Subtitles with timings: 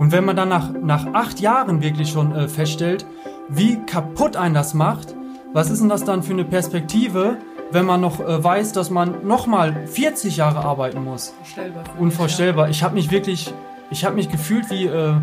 [0.00, 3.04] Und wenn man dann nach, nach acht Jahren wirklich schon äh, feststellt,
[3.50, 5.14] wie kaputt einen das macht,
[5.52, 7.36] was ist denn das dann für eine Perspektive,
[7.70, 11.34] wenn man noch äh, weiß, dass man nochmal 40 Jahre arbeiten muss?
[11.36, 11.84] Unvorstellbar.
[11.98, 12.70] Unvorstellbar.
[12.70, 13.52] Ich habe mich wirklich,
[13.90, 15.16] ich habe mich gefühlt wie, äh,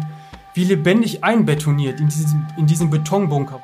[0.53, 3.59] wie lebendig einbetoniert in diesem, in diesem Betonbunker.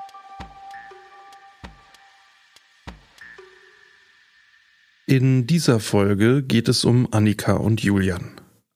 [5.05, 8.31] In dieser Folge geht es um Annika und Julian.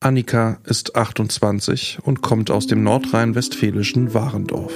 [0.07, 4.71] Annika ist 28 und kommt aus dem nordrhein-westfälischen Warendorf.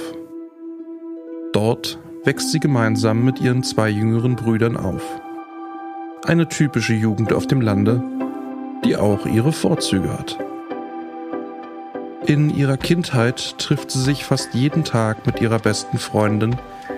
[1.54, 5.00] Dort wächst sie gemeinsam mit ihren zwei jüngeren Brüdern auf.
[6.26, 8.02] Eine typische Jugend auf dem Lande,
[8.84, 10.38] die auch ihre Vorzüge hat.
[12.26, 16.56] In ihrer Kindheit trifft sie sich fast jeden Tag mit ihrer besten Freundin,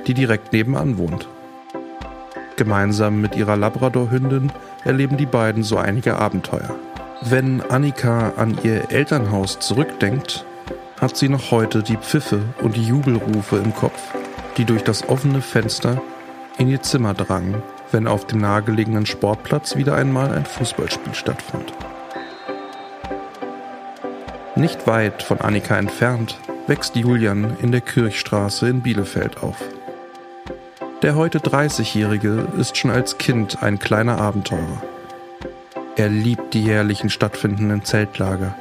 [0.08, 1.28] die direkt nebenan wohnt.
[2.56, 4.50] Gemeinsam mit ihrer Labradorhündin
[4.82, 6.74] erleben die beiden so einige Abenteuer.
[7.20, 10.44] Wenn Annika an ihr Elternhaus zurückdenkt,
[11.00, 14.00] hat sie noch heute die Pfiffe und die Jubelrufe im Kopf,
[14.56, 16.02] die durch das offene Fenster
[16.58, 17.62] in ihr Zimmer drangen,
[17.92, 21.72] wenn auf dem nahegelegenen Sportplatz wieder einmal ein Fußballspiel stattfand.
[24.56, 29.56] Nicht weit von Annika entfernt wächst Julian in der Kirchstraße in Bielefeld auf.
[31.02, 34.82] Der heute 30-Jährige ist schon als Kind ein kleiner Abenteurer.
[35.96, 38.56] Er liebt die jährlichen stattfindenden Zeltlager.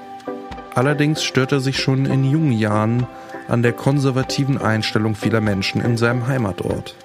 [0.76, 3.08] Allerdings stört er sich schon in jungen Jahren
[3.48, 6.96] an der konservativen Einstellung vieler Menschen in seinem Heimatort.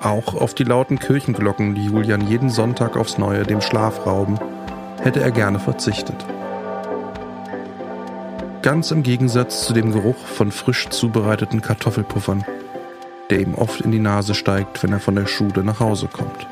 [0.00, 4.38] Auch auf die lauten Kirchenglocken, die Julian jeden Sonntag aufs Neue dem Schlaf rauben,
[5.02, 6.24] hätte er gerne verzichtet.
[8.62, 12.44] Ganz im Gegensatz zu dem Geruch von frisch zubereiteten Kartoffelpuffern,
[13.28, 16.46] der ihm oft in die Nase steigt, wenn er von der Schule nach Hause kommt.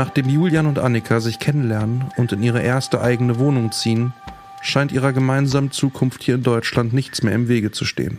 [0.00, 4.14] Nachdem Julian und Annika sich kennenlernen und in ihre erste eigene Wohnung ziehen,
[4.62, 8.18] scheint ihrer gemeinsamen Zukunft hier in Deutschland nichts mehr im Wege zu stehen.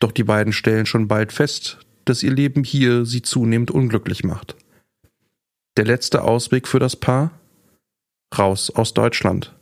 [0.00, 4.56] Doch die beiden stellen schon bald fest, dass ihr Leben hier sie zunehmend unglücklich macht.
[5.76, 7.30] Der letzte Ausweg für das Paar?
[8.36, 9.54] Raus aus Deutschland.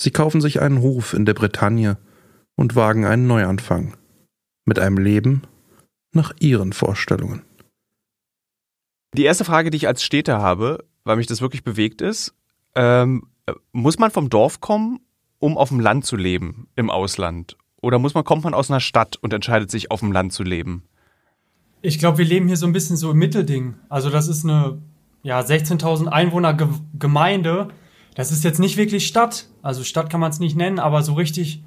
[0.00, 1.98] Sie kaufen sich einen Hof in der Bretagne
[2.56, 3.94] und wagen einen Neuanfang.
[4.64, 5.42] Mit einem Leben
[6.14, 7.42] nach ihren Vorstellungen.
[9.14, 12.34] Die erste Frage, die ich als Städter habe, weil mich das wirklich bewegt ist,
[12.74, 13.28] ähm,
[13.72, 15.00] muss man vom Dorf kommen,
[15.38, 17.56] um auf dem Land zu leben, im Ausland?
[17.80, 20.42] Oder muss man, kommt man aus einer Stadt und entscheidet sich, auf dem Land zu
[20.42, 20.82] leben?
[21.80, 23.74] Ich glaube, wir leben hier so ein bisschen so im Mittelding.
[23.88, 24.82] Also das ist eine
[25.22, 26.56] ja, 16.000 Einwohner
[26.98, 27.68] Gemeinde
[28.18, 29.46] das ist jetzt nicht wirklich Stadt.
[29.62, 31.62] Also Stadt kann man es nicht nennen, aber so richtig,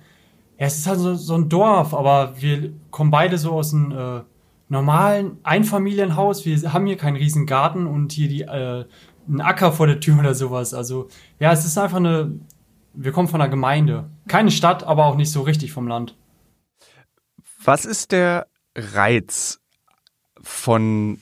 [0.59, 3.91] ja, es ist halt so, so ein Dorf, aber wir kommen beide so aus einem
[3.94, 4.22] äh,
[4.72, 6.46] normalen Einfamilienhaus.
[6.46, 8.86] Wir haben hier keinen riesen Garten und hier die, äh,
[9.28, 10.74] einen Acker vor der Tür oder sowas.
[10.74, 11.09] Also
[11.40, 12.40] ja, es ist einfach eine,
[12.94, 14.09] wir kommen von einer Gemeinde.
[14.30, 16.16] Keine Stadt, aber auch nicht so richtig vom Land.
[17.64, 19.59] Was ist der Reiz
[20.42, 21.20] von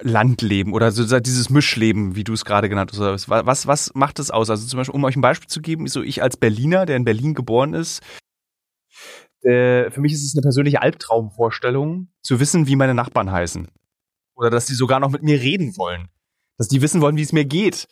[0.00, 3.28] Landleben oder so dieses Mischleben, wie du es gerade genannt hast.
[3.28, 4.50] Was, was macht das aus?
[4.50, 7.04] Also zum Beispiel, um euch ein Beispiel zu geben, so ich als Berliner, der in
[7.04, 8.00] Berlin geboren ist,
[9.42, 13.68] äh, für mich ist es eine persönliche Albtraumvorstellung, zu wissen, wie meine Nachbarn heißen.
[14.34, 16.08] Oder dass die sogar noch mit mir reden wollen.
[16.56, 17.88] Dass die wissen wollen, wie es mir geht.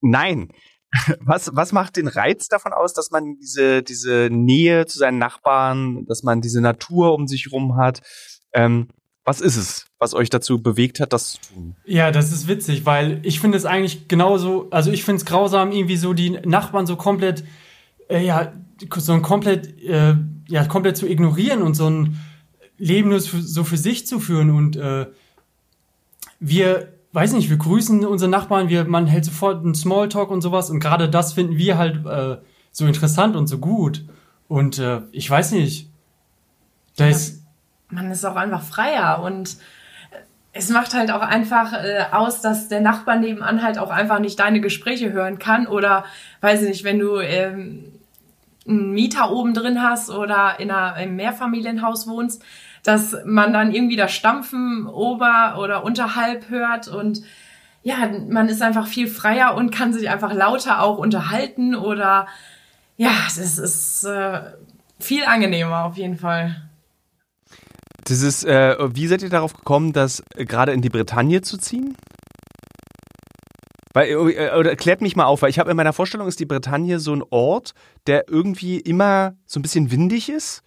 [0.00, 0.48] Nein.
[1.18, 6.06] Was, was macht den Reiz davon aus, dass man diese, diese Nähe zu seinen Nachbarn,
[6.06, 8.00] dass man diese Natur um sich rum hat?
[8.52, 8.86] Ähm,
[9.24, 11.76] was ist es, was euch dazu bewegt hat, das zu tun?
[11.84, 15.72] Ja, das ist witzig, weil ich finde es eigentlich genauso, also ich finde es grausam,
[15.72, 17.42] irgendwie so die Nachbarn so komplett,
[18.08, 18.52] äh, ja,
[18.96, 20.14] so ein komplett, äh,
[20.48, 22.20] ja, komplett zu ignorieren und so ein
[22.76, 24.50] Leben nur so für sich zu führen.
[24.50, 25.06] Und äh,
[26.40, 30.70] wir, weiß nicht, wir grüßen unsere Nachbarn, wir, man hält sofort einen Smalltalk und sowas.
[30.70, 32.38] Und gerade das finden wir halt äh,
[32.70, 34.04] so interessant und so gut.
[34.48, 35.90] Und äh, ich weiß nicht,
[36.96, 37.44] da ist
[37.94, 39.56] man ist auch einfach freier und
[40.52, 44.38] es macht halt auch einfach äh, aus, dass der Nachbar nebenan halt auch einfach nicht
[44.38, 46.04] deine Gespräche hören kann oder
[46.40, 47.92] weiß ich nicht, wenn du ähm,
[48.66, 52.42] einen Mieter oben drin hast oder in einer, einem Mehrfamilienhaus wohnst,
[52.82, 57.22] dass man dann irgendwie das Stampfen ober- oder unterhalb hört und
[57.82, 57.96] ja,
[58.28, 62.26] man ist einfach viel freier und kann sich einfach lauter auch unterhalten oder
[62.96, 64.40] ja, das ist äh,
[64.98, 66.56] viel angenehmer auf jeden Fall.
[68.08, 71.96] Dieses, äh, wie seid ihr darauf gekommen, das gerade in die Bretagne zu ziehen?
[73.94, 76.46] Weil, äh, oder klärt mich mal auf, weil ich habe in meiner Vorstellung ist die
[76.46, 77.72] Bretagne so ein Ort,
[78.06, 80.62] der irgendwie immer so ein bisschen windig ist.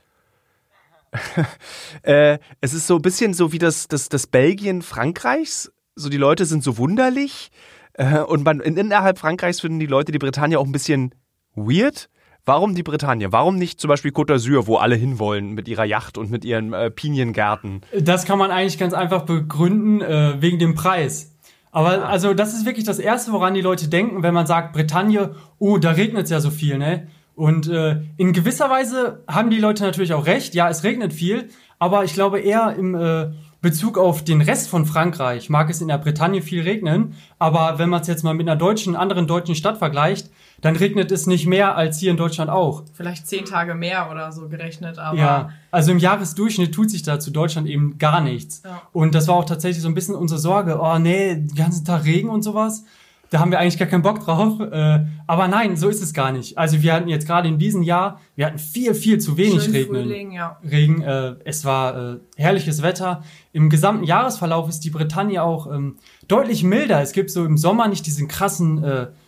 [2.01, 5.71] äh, es ist so ein bisschen so wie das, das, das Belgien Frankreichs.
[5.95, 7.51] So die Leute sind so wunderlich.
[7.93, 11.13] Äh, und man, innerhalb Frankreichs finden die Leute die Bretagne auch ein bisschen
[11.53, 12.09] weird
[12.47, 13.33] Warum die Bretagne?
[13.33, 16.71] Warum nicht zum Beispiel Côte d'Azur, wo alle hinwollen mit ihrer Yacht und mit ihren
[16.71, 17.81] äh, Piniengärten?
[17.99, 21.36] Das kann man eigentlich ganz einfach begründen äh, wegen dem Preis.
[21.77, 22.07] Aber Ah.
[22.07, 25.77] also das ist wirklich das Erste, woran die Leute denken, wenn man sagt, Bretagne, oh,
[25.77, 27.07] da regnet es ja so viel, ne?
[27.35, 31.49] Und äh, in gewisser Weise haben die Leute natürlich auch recht, ja, es regnet viel,
[31.77, 33.27] aber ich glaube eher im äh,
[33.61, 37.89] Bezug auf den Rest von Frankreich mag es in der Bretagne viel regnen, aber wenn
[37.89, 40.31] man es jetzt mal mit einer deutschen, anderen deutschen Stadt vergleicht,
[40.61, 42.83] dann regnet es nicht mehr als hier in Deutschland auch.
[42.93, 47.19] Vielleicht zehn Tage mehr oder so gerechnet, aber Ja, also im Jahresdurchschnitt tut sich da
[47.19, 48.63] zu Deutschland eben gar nichts.
[48.65, 48.81] Ja.
[48.91, 50.79] Und das war auch tatsächlich so ein bisschen unsere Sorge.
[50.81, 52.83] Oh nee, den ganzen Tag Regen und sowas.
[53.29, 54.59] Da haben wir eigentlich gar keinen Bock drauf.
[54.59, 56.57] Äh, aber nein, so ist es gar nicht.
[56.57, 59.73] Also wir hatten jetzt gerade in diesem Jahr, wir hatten viel, viel zu wenig schön
[59.73, 60.03] Regnen.
[60.03, 60.57] Frühling, ja.
[60.63, 63.23] Regen, äh, es war äh, herrliches Wetter.
[63.51, 67.01] Im gesamten Jahresverlauf ist die Bretagne auch ähm, deutlich milder.
[67.01, 68.83] Es gibt so im Sommer nicht diesen krassen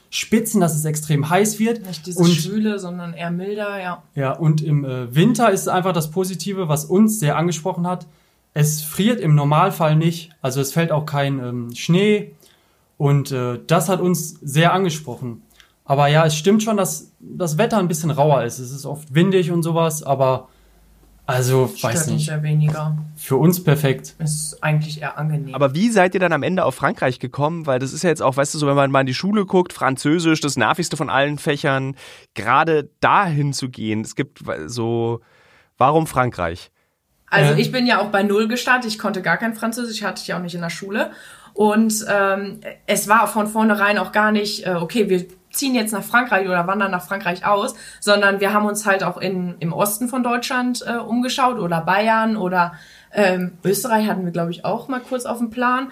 [0.10, 1.86] Spitzen, dass es extrem heiß wird.
[1.86, 4.04] Nicht dieses und Schwüle, sondern eher milder, ja.
[4.16, 8.08] ja, und im äh, Winter ist einfach das Positive, was uns sehr angesprochen hat.
[8.54, 12.32] Es friert im Normalfall nicht, also es fällt auch kein ähm, Schnee
[12.98, 15.44] und äh, das hat uns sehr angesprochen.
[15.86, 18.60] Aber ja, es stimmt schon, dass das Wetter ein bisschen rauer ist.
[18.60, 20.50] Es ist oft windig und sowas, aber
[21.30, 22.28] also Stört weiß nicht.
[22.28, 22.98] ja weniger.
[23.16, 24.16] Für uns perfekt.
[24.20, 25.54] Ist eigentlich eher angenehm.
[25.56, 27.66] Aber wie seid ihr dann am Ende auf Frankreich gekommen?
[27.66, 29.46] Weil das ist ja jetzt auch, weißt du, so wenn man mal in die Schule
[29.46, 31.96] guckt, Französisch, das nervigste von allen Fächern,
[32.34, 34.02] gerade dahin zu gehen.
[34.02, 35.22] Es gibt so,
[35.78, 36.72] warum Frankreich?
[37.30, 37.62] Also Äh.
[37.62, 38.90] ich bin ja auch bei Null gestartet.
[38.92, 41.12] Ich konnte gar kein Französisch, hatte ich auch nicht in der Schule.
[41.54, 45.26] Und ähm, es war von vornherein auch gar nicht, äh, okay, wir
[45.60, 49.18] ziehen jetzt nach Frankreich oder wandern nach Frankreich aus, sondern wir haben uns halt auch
[49.18, 52.74] in, im Osten von Deutschland äh, umgeschaut oder Bayern oder
[53.14, 55.92] ähm, Österreich hatten wir, glaube ich, auch mal kurz auf dem Plan.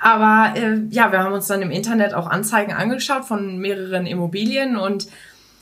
[0.00, 4.76] Aber äh, ja, wir haben uns dann im Internet auch Anzeigen angeschaut von mehreren Immobilien
[4.76, 5.06] und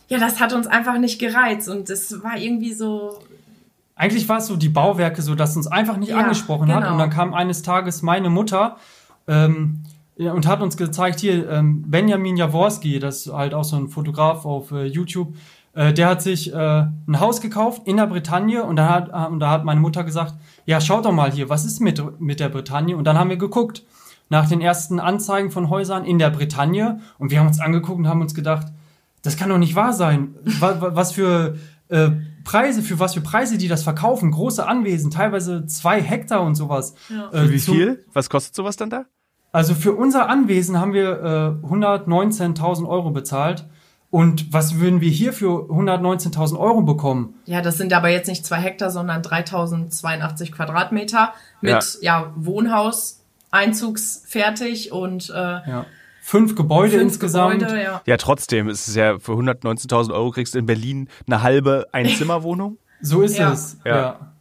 [0.08, 3.18] ja, das hat uns einfach nicht gereizt und es war irgendwie so,
[3.96, 6.80] Eigentlich war es so die Bauwerke, so dass uns einfach nicht Ja, angesprochen hat.
[6.82, 6.92] genau.
[6.94, 8.76] Und dann kam eines Tages meine Mutter
[9.28, 9.83] ähm,
[10.16, 13.88] ja, und hat uns gezeigt, hier, ähm, Benjamin Jaworski, das ist halt auch so ein
[13.88, 15.34] Fotograf auf äh, YouTube,
[15.74, 19.30] äh, der hat sich äh, ein Haus gekauft in der Bretagne und da hat, äh,
[19.32, 20.34] und da hat meine Mutter gesagt,
[20.66, 22.96] ja, schaut doch mal hier, was ist mit, mit der Bretagne?
[22.96, 23.82] Und dann haben wir geguckt
[24.30, 28.08] nach den ersten Anzeigen von Häusern in der Bretagne und wir haben uns angeguckt und
[28.08, 28.68] haben uns gedacht,
[29.22, 30.34] das kann doch nicht wahr sein.
[30.60, 31.56] Wa- wa- Was für
[31.88, 32.10] äh,
[32.44, 34.30] Preise, für was für Preise die das verkaufen.
[34.30, 36.94] Große Anwesen, teilweise zwei Hektar und sowas.
[37.10, 37.30] Ja.
[37.32, 38.04] Äh, Wie zu- viel?
[38.12, 39.04] Was kostet sowas dann da?
[39.54, 43.66] Also für unser Anwesen haben wir äh, 119.000 Euro bezahlt.
[44.10, 47.34] Und was würden wir hier für 119.000 Euro bekommen?
[47.46, 52.32] Ja, das sind aber jetzt nicht zwei Hektar, sondern 3082 Quadratmeter mit ja.
[52.34, 53.20] Wohnhaus,
[53.52, 55.86] einzugsfertig und äh, Ja.
[56.20, 57.60] Fünf Gebäude fünf insgesamt.
[57.60, 58.00] Gebäude, ja.
[58.06, 62.78] Ja, trotzdem ist es ja für 119.000 Euro kriegst du in Berlin eine halbe Einzimmerwohnung.
[63.00, 63.52] So ist Ja.
[63.52, 63.76] es.
[63.84, 64.33] Ja.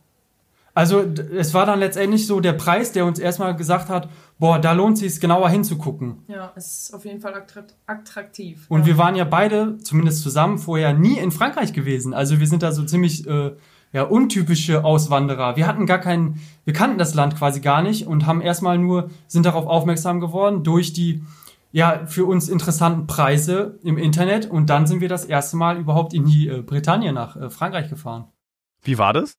[0.76, 4.10] Also es war dann letztendlich so der Preis, der uns erstmal gesagt hat,
[4.40, 6.24] boah, da lohnt sich genauer hinzugucken.
[6.28, 8.66] Ja, ist auf jeden Fall attrakt- attraktiv.
[8.70, 8.86] Und ja.
[8.88, 12.14] wir waren ja beide, zumindest zusammen, vorher nie in Frankreich gewesen.
[12.14, 13.52] Also wir sind da so ziemlich äh,
[13.92, 15.56] ja, untypische Auswanderer.
[15.56, 19.12] Wir hatten gar keinen, wir kannten das Land quasi gar nicht und haben erstmal nur,
[19.28, 21.24] sind darauf aufmerksam geworden durch die
[21.72, 26.14] ja, für uns interessanten Preise im Internet und dann sind wir das erste Mal überhaupt
[26.14, 28.26] in die äh, Bretagne nach äh, Frankreich gefahren.
[28.84, 29.34] Wie war das?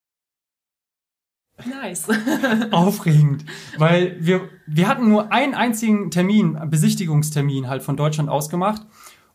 [1.65, 2.09] Nice.
[2.73, 3.45] Aufregend,
[3.79, 8.83] weil wir, wir hatten nur einen einzigen Termin, Besichtigungstermin halt von Deutschland ausgemacht.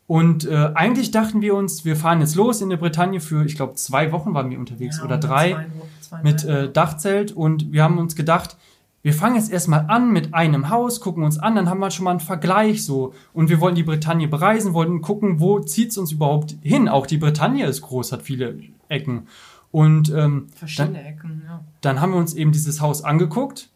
[0.06, 3.54] Und äh, eigentlich dachten wir uns, wir fahren jetzt los in der Bretagne für, ich
[3.54, 5.66] glaube, zwei Wochen waren wir unterwegs Ja, oder drei zwei,
[6.00, 7.32] zwei, mit äh, Dachzelt.
[7.32, 8.56] Und wir haben uns gedacht,
[9.02, 12.04] wir fangen jetzt erstmal an mit einem Haus, gucken uns an, dann haben wir schon
[12.04, 13.14] mal einen Vergleich so.
[13.32, 16.88] Und wir wollten die Bretagne bereisen, wollten gucken, wo zieht's uns überhaupt hin.
[16.88, 18.58] Auch die Bretagne ist groß, hat viele
[18.88, 19.28] Ecken.
[19.72, 21.64] Und ähm, dann, Verschiedene Ecken, ja.
[21.80, 23.70] dann haben wir uns eben dieses Haus angeguckt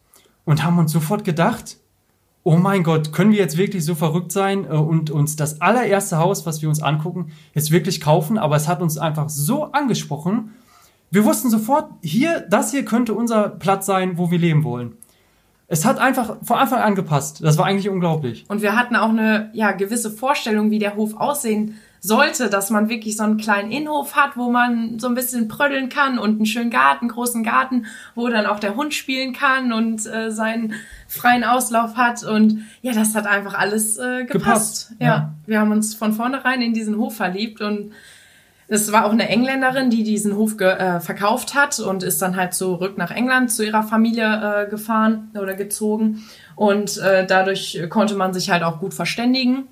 [0.45, 1.79] und haben uns sofort gedacht,
[2.43, 6.19] oh mein Gott, können wir jetzt wirklich so verrückt sein äh, und uns das allererste
[6.19, 8.39] Haus, was wir uns angucken, jetzt wirklich kaufen?
[8.39, 10.53] Aber es hat uns einfach so angesprochen.
[11.11, 14.97] Wir wussten sofort, hier, das hier könnte unser Platz sein, wo wir leben wollen.
[15.67, 17.43] Es hat einfach von Anfang an gepasst.
[17.43, 18.45] Das war eigentlich unglaublich.
[18.49, 22.91] Und wir hatten auch eine ja, gewisse Vorstellung, wie der Hof aussehen sollte, dass man
[22.91, 26.45] wirklich so einen kleinen Innenhof hat, wo man so ein bisschen prödeln kann und einen
[26.45, 30.75] schönen Garten, großen Garten, wo dann auch der Hund spielen kann und äh, seinen
[31.09, 32.23] freien Auslauf hat.
[32.23, 34.33] Und ja, das hat einfach alles äh, gepasst.
[34.33, 35.07] Gepasst, ja.
[35.07, 35.35] ja.
[35.47, 37.93] wir haben uns von vornherein in diesen Hof verliebt und
[38.69, 42.53] es war auch eine Engländerin, die diesen Hof äh, verkauft hat und ist dann halt
[42.53, 46.23] zurück nach England zu ihrer Familie äh, gefahren oder gezogen.
[46.55, 49.69] Und äh, dadurch konnte man sich halt auch gut verständigen.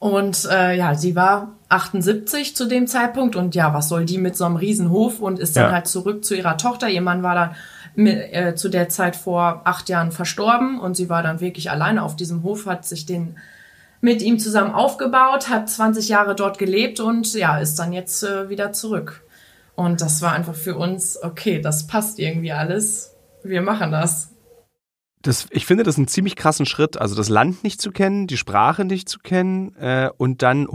[0.00, 4.34] Und äh, ja, sie war 78 zu dem Zeitpunkt und ja, was soll die mit
[4.36, 5.72] so einem Riesenhof und ist dann Ja.
[5.72, 6.88] halt zurück zu ihrer Tochter.
[6.88, 7.50] Ihr Mann war dann
[7.94, 12.02] mit, äh, zu der Zeit vor acht Jahren verstorben und sie war dann wirklich alleine
[12.02, 13.36] auf diesem Hof, hat sich den
[14.00, 18.48] mit ihm zusammen aufgebaut, hat 20 Jahre dort gelebt und ja, ist dann jetzt äh,
[18.48, 19.22] wieder zurück.
[19.74, 23.14] Und das war einfach für uns, okay, das passt irgendwie alles.
[23.44, 24.30] Wir machen das.
[25.22, 28.38] Das, ich finde das einen ziemlich krassen Schritt, also das Land nicht zu kennen, die
[28.38, 30.66] Sprache nicht zu kennen äh, und dann,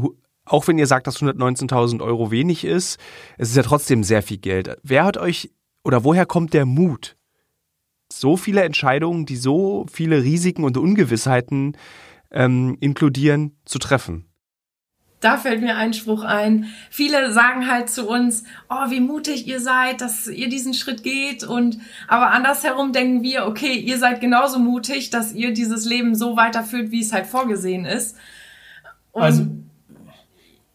[0.45, 2.99] auch wenn ihr sagt, dass 119.000 Euro wenig ist,
[3.37, 4.77] es ist ja trotzdem sehr viel Geld.
[4.83, 5.51] Wer hat euch
[5.83, 7.15] oder woher kommt der Mut,
[8.11, 11.75] so viele Entscheidungen, die so viele Risiken und Ungewissheiten
[12.31, 14.25] ähm, inkludieren, zu treffen?
[15.25, 16.67] Da fällt mir ein Spruch ein.
[16.91, 21.43] Viele sagen halt zu uns, oh, wie mutig ihr seid, dass ihr diesen Schritt geht.
[21.43, 26.37] Und aber andersherum denken wir, okay, ihr seid genauso mutig, dass ihr dieses Leben so
[26.37, 28.17] weiterführt, wie es halt vorgesehen ist.
[29.13, 29.47] Und Also-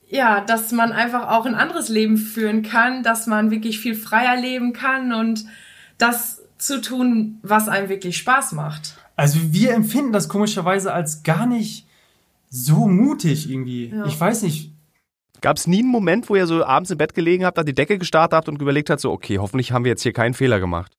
[0.08, 4.34] ja, dass man einfach auch ein anderes Leben führen kann, dass man wirklich viel freier
[4.34, 5.44] leben kann und
[5.96, 8.96] das zu tun, was einem wirklich Spaß macht.
[9.14, 11.86] Also wir empfinden das komischerweise als gar nicht
[12.50, 13.88] so mutig irgendwie.
[13.88, 14.04] Ja.
[14.04, 14.74] Ich weiß nicht.
[15.40, 17.74] Gab es nie einen Moment, wo ihr so abends im Bett gelegen habt, an die
[17.74, 20.60] Decke gestarrt habt und überlegt habt, so, okay, hoffentlich haben wir jetzt hier keinen Fehler
[20.60, 20.92] gemacht?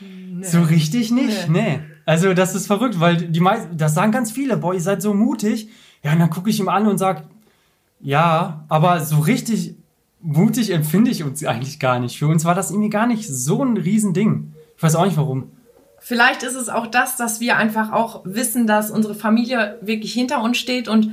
[0.00, 0.44] Nee.
[0.44, 1.80] So richtig nicht, nee.
[2.04, 5.14] Also das ist verrückt, weil die meisten, das sagen ganz viele, boah, ihr seid so
[5.14, 5.68] mutig.
[6.02, 7.24] Ja, und dann gucke ich ihm an und sag,
[8.00, 9.76] ja, aber so richtig
[10.20, 12.18] mutig empfinde ich uns eigentlich gar nicht.
[12.18, 14.52] Für uns war das irgendwie gar nicht so ein Riesending.
[14.76, 15.50] Ich weiß auch nicht warum.
[16.00, 20.42] Vielleicht ist es auch das, dass wir einfach auch wissen, dass unsere Familie wirklich hinter
[20.42, 21.12] uns steht und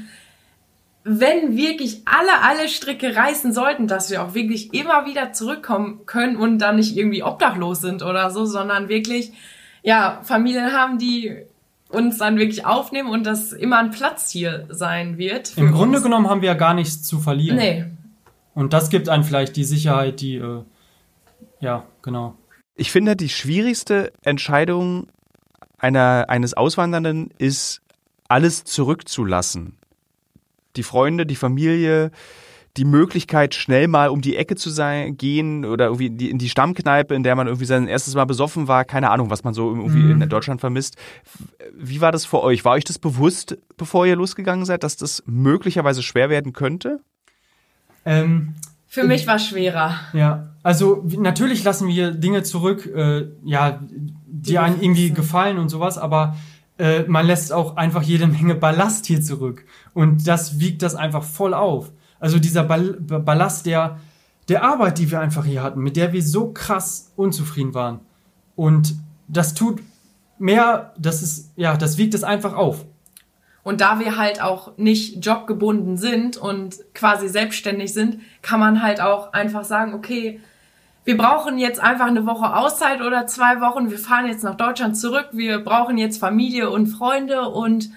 [1.08, 6.36] wenn wirklich alle, alle Stricke reißen sollten, dass wir auch wirklich immer wieder zurückkommen können
[6.36, 9.32] und dann nicht irgendwie obdachlos sind oder so, sondern wirklich,
[9.84, 11.36] ja, Familien haben, die
[11.90, 15.56] uns dann wirklich aufnehmen und das immer ein Platz hier sein wird.
[15.58, 16.04] Im Grunde uns.
[16.04, 17.58] genommen haben wir ja gar nichts zu verlieren.
[17.58, 17.86] Nee.
[18.56, 20.64] Und das gibt einem vielleicht die Sicherheit, die, äh,
[21.60, 22.36] ja, genau.
[22.76, 25.08] Ich finde, die schwierigste Entscheidung
[25.78, 27.82] einer, eines Auswandernden ist,
[28.28, 29.78] alles zurückzulassen.
[30.76, 32.12] Die Freunde, die Familie,
[32.76, 36.38] die Möglichkeit, schnell mal um die Ecke zu sein, gehen oder irgendwie in die, in
[36.38, 38.84] die Stammkneipe, in der man irgendwie sein erstes Mal besoffen war.
[38.84, 40.22] Keine Ahnung, was man so irgendwie Mhm.
[40.24, 40.98] in Deutschland vermisst.
[41.74, 42.66] Wie war das für euch?
[42.66, 47.00] War euch das bewusst, bevor ihr losgegangen seid, dass das möglicherweise schwer werden könnte?
[48.04, 48.56] Ähm,
[48.88, 50.00] Für mich war schwerer.
[50.14, 53.82] Ja, also natürlich lassen wir Dinge zurück, äh, ja,
[54.26, 56.38] die einem irgendwie gefallen und sowas, aber
[56.80, 61.22] äh, man lässt auch einfach jede Menge Ballast hier zurück und das wiegt das einfach
[61.22, 61.92] voll auf.
[62.20, 64.00] Also dieser Ball Ballast der
[64.50, 68.00] der Arbeit, die wir einfach hier hatten, mit der wir so krass unzufrieden waren
[68.56, 68.96] und
[69.28, 69.84] das tut
[70.40, 72.86] mehr, das ist ja, das wiegt es einfach auf.
[73.62, 79.00] Und da wir halt auch nicht jobgebunden sind und quasi selbstständig sind, kann man halt
[79.00, 80.40] auch einfach sagen, okay,
[81.06, 84.98] wir brauchen jetzt einfach eine Woche Auszeit oder zwei Wochen, wir fahren jetzt nach Deutschland
[84.98, 87.92] zurück, wir brauchen jetzt Familie und Freunde und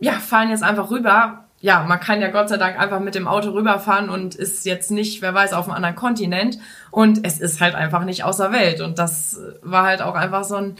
[0.00, 1.44] ja, fahren jetzt einfach rüber.
[1.60, 4.90] Ja, man kann ja Gott sei Dank einfach mit dem Auto rüberfahren und ist jetzt
[4.90, 6.58] nicht, wer weiß, auf einem anderen Kontinent.
[6.90, 8.80] Und es ist halt einfach nicht außer Welt.
[8.80, 10.76] Und das war halt auch einfach so ein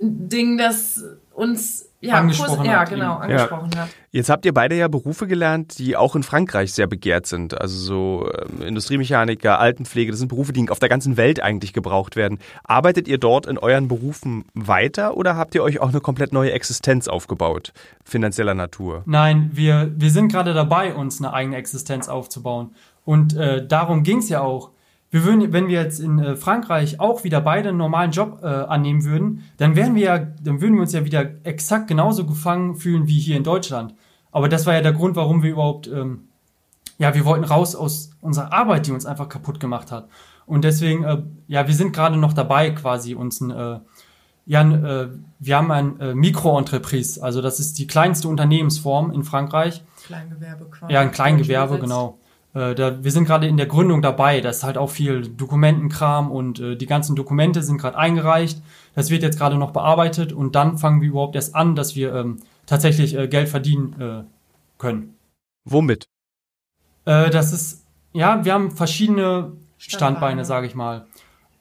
[0.00, 3.88] Ding, das uns ja, Angesprochen ja hat genau, angesprochen hat.
[4.10, 7.58] Jetzt habt ihr beide ja Berufe gelernt, die auch in Frankreich sehr begehrt sind.
[7.58, 12.14] Also so ähm, Industriemechaniker, Altenpflege, das sind Berufe, die auf der ganzen Welt eigentlich gebraucht
[12.14, 12.38] werden.
[12.62, 16.52] Arbeitet ihr dort in euren Berufen weiter oder habt ihr euch auch eine komplett neue
[16.52, 17.72] Existenz aufgebaut,
[18.04, 19.02] finanzieller Natur?
[19.06, 22.74] Nein, wir, wir sind gerade dabei, uns eine eigene Existenz aufzubauen.
[23.04, 24.73] Und äh, darum ging's ja auch.
[25.14, 28.46] Wir würden, wenn wir jetzt in äh, Frankreich auch wieder beide einen normalen Job äh,
[28.46, 32.74] annehmen würden, dann wären wir ja, dann würden wir uns ja wieder exakt genauso gefangen
[32.74, 33.94] fühlen wie hier in Deutschland.
[34.32, 36.24] Aber das war ja der Grund, warum wir überhaupt, ähm,
[36.98, 40.08] ja, wir wollten raus aus unserer Arbeit, die uns einfach kaputt gemacht hat.
[40.46, 43.78] Und deswegen, äh, ja, wir sind gerade noch dabei, quasi uns ein, äh,
[44.46, 49.22] ja, ein, äh, wir haben ein äh, Mikroentreprise, also das ist die kleinste Unternehmensform in
[49.22, 49.84] Frankreich.
[50.06, 50.92] Kleingewerbe quasi.
[50.92, 52.18] Ja, ein Kleingewerbe, genau.
[52.54, 54.40] Äh, da, wir sind gerade in der Gründung dabei.
[54.40, 58.62] Da ist halt auch viel Dokumentenkram und äh, die ganzen Dokumente sind gerade eingereicht.
[58.94, 62.14] Das wird jetzt gerade noch bearbeitet und dann fangen wir überhaupt erst an, dass wir
[62.14, 64.24] ähm, tatsächlich äh, Geld verdienen äh,
[64.78, 65.14] können.
[65.64, 66.06] Womit?
[67.04, 70.44] Äh, das ist, ja, wir haben verschiedene Standbeine, Standbeine.
[70.44, 71.06] sage ich mal.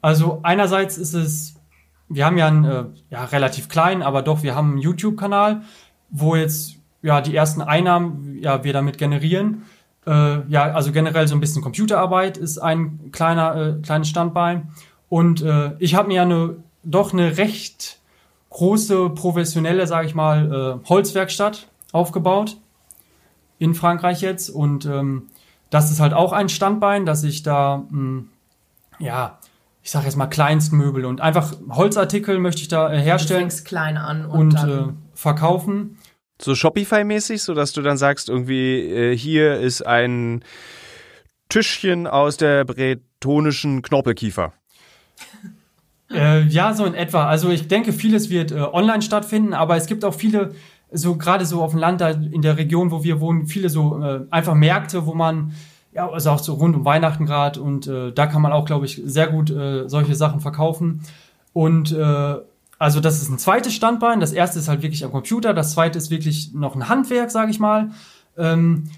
[0.02, 1.56] Also einerseits ist es,
[2.08, 5.64] wir haben ja einen, äh, ja, relativ kleinen, aber doch, wir haben einen YouTube-Kanal,
[6.10, 9.64] wo jetzt, ja, die ersten Einnahmen, ja, wir damit generieren.
[10.06, 14.70] Äh, ja, also generell so ein bisschen Computerarbeit ist ein kleiner, äh, kleines Standbein.
[15.10, 18.00] Und äh, ich habe mir ja eine, doch eine recht
[18.50, 22.58] große, professionelle, sage ich mal, äh, Holzwerkstatt aufgebaut
[23.60, 24.50] in Frankreich jetzt.
[24.50, 25.28] Und ähm,
[25.70, 28.30] das ist halt auch ein Standbein, dass ich da, mh, hm,
[29.00, 29.40] ja,
[29.82, 33.50] ich sage jetzt mal Kleinstmöbel und einfach Holzartikel möchte ich da äh, herstellen.
[33.50, 35.98] Du klein an und, und äh, verkaufen.
[36.44, 40.44] So Shopify-mäßig, so dass du dann sagst, irgendwie, äh, hier ist ein
[41.48, 44.54] Tischchen aus der bretonischen Knorpelkiefer.
[46.12, 47.26] Äh, ja, so in etwa.
[47.26, 50.54] Also ich denke, vieles wird äh, online stattfinden, aber es gibt auch viele,
[50.92, 54.00] so gerade so auf dem Land, da in der Region, wo wir wohnen, viele so
[54.00, 55.54] äh, einfach Märkte, wo man,
[55.92, 58.86] ja, also auch so rund um Weihnachten gerade und äh, da kann man auch, glaube
[58.86, 61.02] ich, sehr gut äh, solche Sachen verkaufen.
[61.52, 62.36] Und äh,
[62.84, 64.20] also das ist ein zweites Standbein.
[64.20, 67.50] Das erste ist halt wirklich am Computer, das zweite ist wirklich noch ein Handwerk, sage
[67.50, 67.92] ich mal.
[68.38, 68.90] Ähm,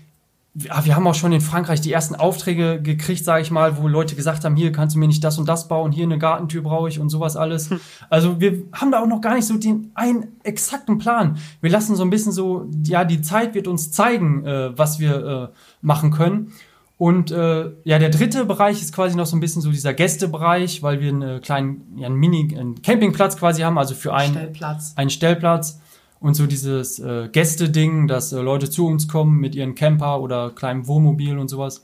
[0.55, 3.87] ja, wir haben auch schon in Frankreich die ersten Aufträge gekriegt, sage ich mal, wo
[3.87, 6.63] Leute gesagt haben, hier kannst du mir nicht das und das bauen, hier eine Gartentür
[6.63, 7.69] brauche ich und sowas alles.
[7.69, 7.79] Hm.
[8.09, 11.37] Also wir haben da auch noch gar nicht so den einen exakten Plan.
[11.61, 15.51] Wir lassen so ein bisschen so, ja, die Zeit wird uns zeigen, äh, was wir
[15.53, 16.53] äh, machen können.
[16.97, 20.81] Und äh, ja, der dritte Bereich ist quasi noch so ein bisschen so dieser Gästebereich,
[20.81, 24.93] weil wir einen kleinen, ja, einen Mini, einen Campingplatz quasi haben, also für einen Stellplatz.
[24.95, 25.81] einen Stellplatz
[26.21, 30.51] und so dieses äh, Gäste-Ding, dass äh, Leute zu uns kommen mit ihren Camper oder
[30.51, 31.83] kleinem Wohnmobil und sowas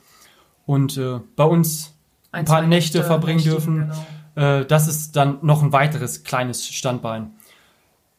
[0.65, 1.94] und äh, bei uns
[2.32, 3.91] ein, ein paar Nächte, Nächte verbringen Nächte, dürfen.
[4.36, 4.60] Genau.
[4.60, 7.32] Äh, das ist dann noch ein weiteres kleines Standbein.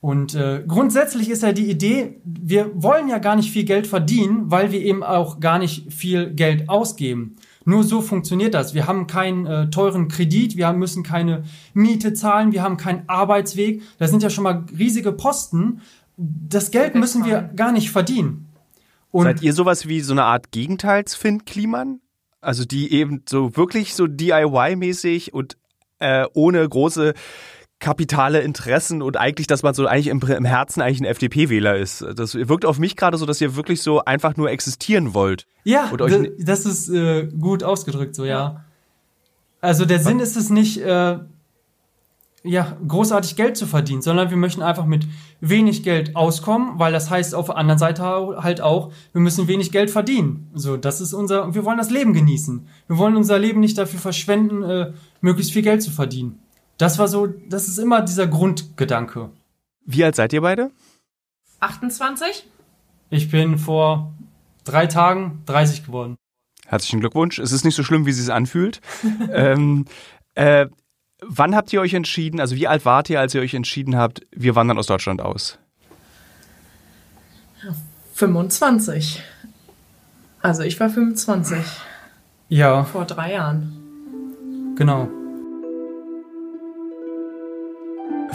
[0.03, 4.51] Und äh, grundsätzlich ist ja die Idee, wir wollen ja gar nicht viel Geld verdienen,
[4.51, 7.37] weil wir eben auch gar nicht viel Geld ausgeben.
[7.65, 8.75] Nur so funktioniert das.
[8.75, 13.09] Wir haben keinen äh, teuren Kredit, wir haben, müssen keine Miete zahlen, wir haben keinen
[13.09, 13.83] Arbeitsweg.
[13.99, 15.83] Das sind ja schon mal riesige Posten,
[16.17, 18.49] das Geld müssen wir gar nicht verdienen.
[19.13, 22.01] Und Seid ihr sowas wie so eine Art Gegenteils-Finn-Kliman?
[22.41, 25.57] Also die eben so wirklich so DIY-mäßig und
[26.01, 27.15] äh, ohne große
[27.83, 32.03] kapitale Interessen und eigentlich, dass man so eigentlich im, im Herzen eigentlich ein FDP-Wähler ist.
[32.15, 35.47] Das wirkt auf mich gerade so, dass ihr wirklich so einfach nur existieren wollt.
[35.65, 35.91] Ja,
[36.39, 38.65] das ist äh, gut ausgedrückt, so ja.
[39.61, 41.19] Also der Sinn ist es nicht, äh,
[42.45, 45.07] ja, großartig Geld zu verdienen, sondern wir möchten einfach mit
[45.41, 49.71] wenig Geld auskommen, weil das heißt auf der anderen Seite halt auch, wir müssen wenig
[49.71, 50.51] Geld verdienen.
[50.55, 52.67] So, das ist unser, wir wollen das Leben genießen.
[52.89, 56.42] Wir wollen unser Leben nicht dafür verschwenden, äh, möglichst viel Geld zu verdienen.
[56.79, 59.31] Das war so, das ist immer dieser Grundgedanke.
[59.85, 60.71] Wie alt seid ihr beide?
[61.61, 62.47] 28.
[63.11, 64.13] Ich bin vor
[64.65, 66.17] drei Tagen 30 geworden.
[66.67, 67.39] Herzlichen Glückwunsch.
[67.39, 68.81] Es ist nicht so schlimm, wie sie es anfühlt.
[69.33, 69.85] ähm,
[70.35, 70.67] äh,
[71.25, 74.27] Wann habt ihr euch entschieden, also wie alt wart ihr, als ihr euch entschieden habt,
[74.33, 75.59] wir wandern aus Deutschland aus?
[78.15, 79.23] 25.
[80.41, 81.59] Also ich war 25.
[82.49, 82.83] Ja.
[82.85, 84.75] Vor drei Jahren.
[84.77, 85.09] Genau.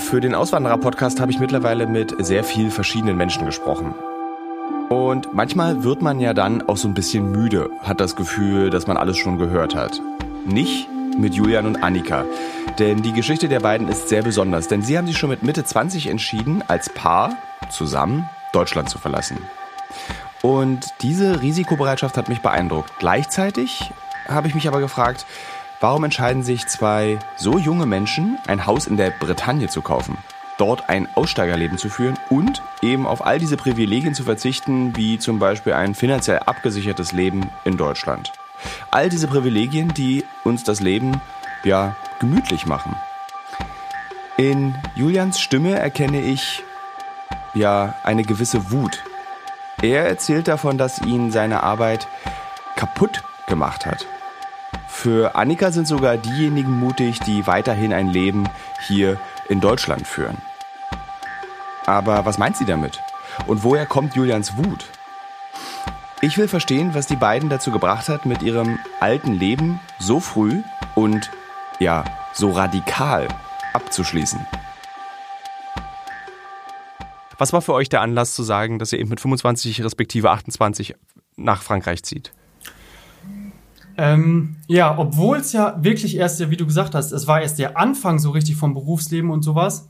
[0.10, 3.93] Für den Auswanderer-Podcast habe ich mittlerweile mit sehr vielen verschiedenen Menschen gesprochen.
[4.88, 8.88] Und manchmal wird man ja dann auch so ein bisschen müde, hat das Gefühl, dass
[8.88, 10.02] man alles schon gehört hat.
[10.46, 12.24] Nicht mit Julian und Annika.
[12.80, 15.65] Denn die Geschichte der beiden ist sehr besonders, denn sie haben sich schon mit Mitte
[15.65, 17.36] 20 entschieden, als Paar
[17.70, 19.38] zusammen Deutschland zu verlassen.
[20.41, 22.93] Und diese Risikobereitschaft hat mich beeindruckt.
[22.98, 23.91] Gleichzeitig
[24.30, 25.26] habe ich mich aber gefragt,
[25.80, 30.18] warum entscheiden sich zwei so junge Menschen, ein Haus in der Bretagne zu kaufen,
[30.58, 35.40] dort ein Aussteigerleben zu führen und eben auf all diese Privilegien zu verzichten, wie zum
[35.40, 38.32] Beispiel ein finanziell abgesichertes Leben in Deutschland.
[38.90, 41.22] All diese Privilegien, die uns das Leben
[41.63, 42.96] ja gemütlich machen.
[44.38, 46.63] In Julians Stimme erkenne ich
[47.54, 49.04] ja eine gewisse Wut.
[49.82, 52.08] Er erzählt davon, dass ihn seine Arbeit
[52.76, 54.06] kaputt gemacht hat.
[55.00, 58.50] Für Annika sind sogar diejenigen mutig, die weiterhin ein Leben
[58.88, 60.40] hier in Deutschland führen.
[61.86, 63.00] Aber was meint sie damit?
[63.46, 64.86] Und woher kommt Julians Wut?
[66.22, 70.64] Ich will verstehen, was die beiden dazu gebracht hat, mit ihrem alten Leben so früh
[70.96, 71.30] und
[71.80, 73.28] ja, so radikal
[73.74, 74.48] abzuschließen.
[77.38, 80.96] Was war für euch der Anlass zu sagen, dass ihr eben mit 25 respektive 28
[81.36, 82.34] nach Frankreich zieht?
[83.98, 87.78] Ähm, ja, obwohl es ja wirklich erst, wie du gesagt hast, es war erst der
[87.78, 89.90] Anfang so richtig vom Berufsleben und sowas.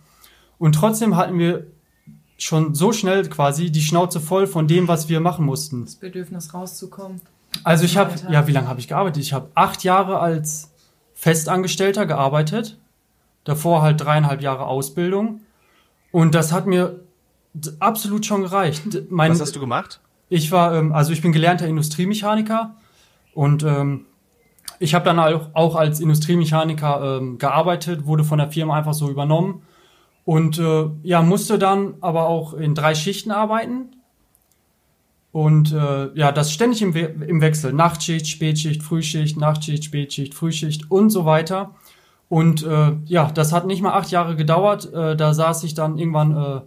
[0.58, 1.68] Und trotzdem hatten wir
[2.38, 5.86] schon so schnell quasi die Schnauze voll von dem, was wir machen mussten.
[5.86, 7.22] Das Bedürfnis rauszukommen.
[7.64, 9.22] Also ich habe, ja, wie lange habe ich gearbeitet?
[9.22, 10.72] Ich habe acht Jahre als
[11.14, 12.78] Festangestellter gearbeitet.
[13.44, 15.42] Davor halt dreieinhalb Jahre Ausbildung.
[16.12, 17.02] Und das hat mir
[17.80, 18.84] absolut schon gereicht.
[19.10, 20.00] Mein, was hast du gemacht?
[20.30, 22.76] Ich war, ähm, also ich bin gelernter Industriemechaniker
[23.38, 24.08] und ähm,
[24.80, 29.62] ich habe dann auch, als Industriemechaniker ähm, gearbeitet, wurde von der Firma einfach so übernommen
[30.26, 33.92] und äh, ja, musste dann aber auch in drei Schichten arbeiten.
[35.32, 37.74] Und äh, ja, das ständig im, We im Wechsel.
[37.74, 41.76] Nachtschicht, Spätschicht, Frühschicht, Nachtschicht, Spätschicht, Frühschicht und so weiter.
[42.30, 44.92] Und äh, ja, das hat nicht mal acht Jahre gedauert.
[44.92, 46.62] Äh, da saß ich dann irgendwann äh,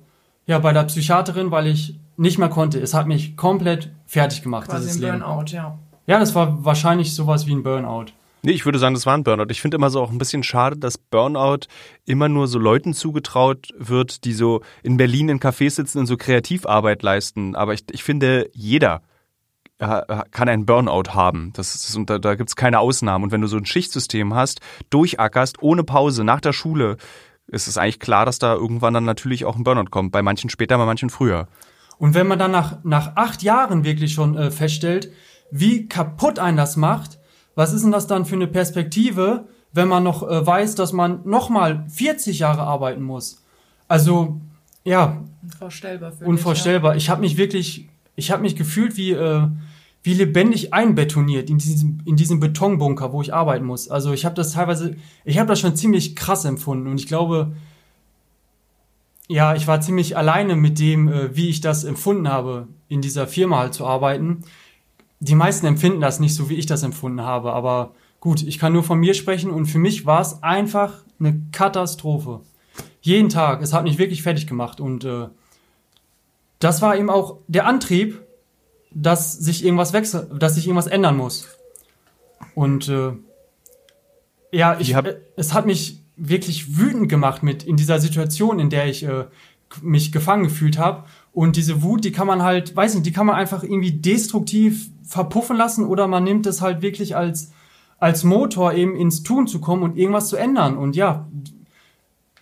[0.46, 2.78] ja bei der Psychiaterin, weil ich nicht mehr konnte.
[2.78, 4.68] Es hat mich komplett fertig gemacht.
[4.68, 5.18] Quasi dieses ein Leben.
[5.18, 5.76] Burnout, ja.
[6.06, 8.06] Ja, das war wahrscheinlich sowas wie ein Burnout.
[8.42, 9.50] Nee, ich würde sagen, das war ein Burnout.
[9.50, 11.66] Ich finde immer so auch ein bisschen schade, dass Burnout
[12.06, 16.16] immer nur so Leuten zugetraut wird, die so in Berlin in Cafés sitzen und so
[16.16, 17.54] Kreativarbeit leisten.
[17.54, 19.02] Aber ich, ich finde, jeder
[19.78, 21.52] kann einen Burnout haben.
[21.54, 23.24] Das ist, und da, da gibt es keine Ausnahmen.
[23.24, 24.60] Und wenn du so ein Schichtsystem hast,
[24.90, 26.98] durchackerst, ohne Pause, nach der Schule,
[27.46, 30.12] ist es eigentlich klar, dass da irgendwann dann natürlich auch ein Burnout kommt.
[30.12, 31.48] Bei manchen später, bei manchen früher.
[31.96, 35.12] Und wenn man dann nach, nach acht Jahren wirklich schon äh, feststellt,
[35.50, 37.18] wie kaputt einen das macht,
[37.54, 41.20] was ist denn das dann für eine Perspektive, wenn man noch äh, weiß, dass man
[41.24, 43.44] nochmal 40 Jahre arbeiten muss?
[43.88, 44.40] Also,
[44.84, 46.96] ja, Unvorstellbar für unvorstellbar.
[46.96, 49.48] Ich habe mich wirklich, ich habe mich gefühlt wie, äh,
[50.02, 53.88] wie lebendig einbetoniert in diesem, in diesem Betonbunker, wo ich arbeiten muss.
[53.88, 57.52] Also ich habe das teilweise, ich habe das schon ziemlich krass empfunden und ich glaube,
[59.28, 63.26] ja, ich war ziemlich alleine mit dem, äh, wie ich das empfunden habe, in dieser
[63.26, 64.44] Firma halt zu arbeiten.
[65.20, 68.72] Die meisten empfinden das nicht so, wie ich das empfunden habe, aber gut, ich kann
[68.72, 72.40] nur von mir sprechen und für mich war es einfach eine Katastrophe.
[73.02, 75.28] Jeden Tag, es hat mich wirklich fertig gemacht und äh,
[76.59, 78.20] das war eben auch der Antrieb,
[78.92, 81.48] dass sich irgendwas wechsel, dass sich irgendwas ändern muss.
[82.54, 83.12] Und äh,
[84.52, 88.68] ja, ich, hab- äh, es hat mich wirklich wütend gemacht mit in dieser Situation, in
[88.68, 89.26] der ich äh,
[89.80, 91.04] mich gefangen gefühlt habe.
[91.32, 94.90] Und diese Wut, die kann man halt, weiß nicht, die kann man einfach irgendwie destruktiv
[95.04, 97.52] verpuffen lassen oder man nimmt es halt wirklich als
[98.00, 100.76] als Motor eben ins Tun zu kommen und irgendwas zu ändern.
[100.76, 101.28] Und ja,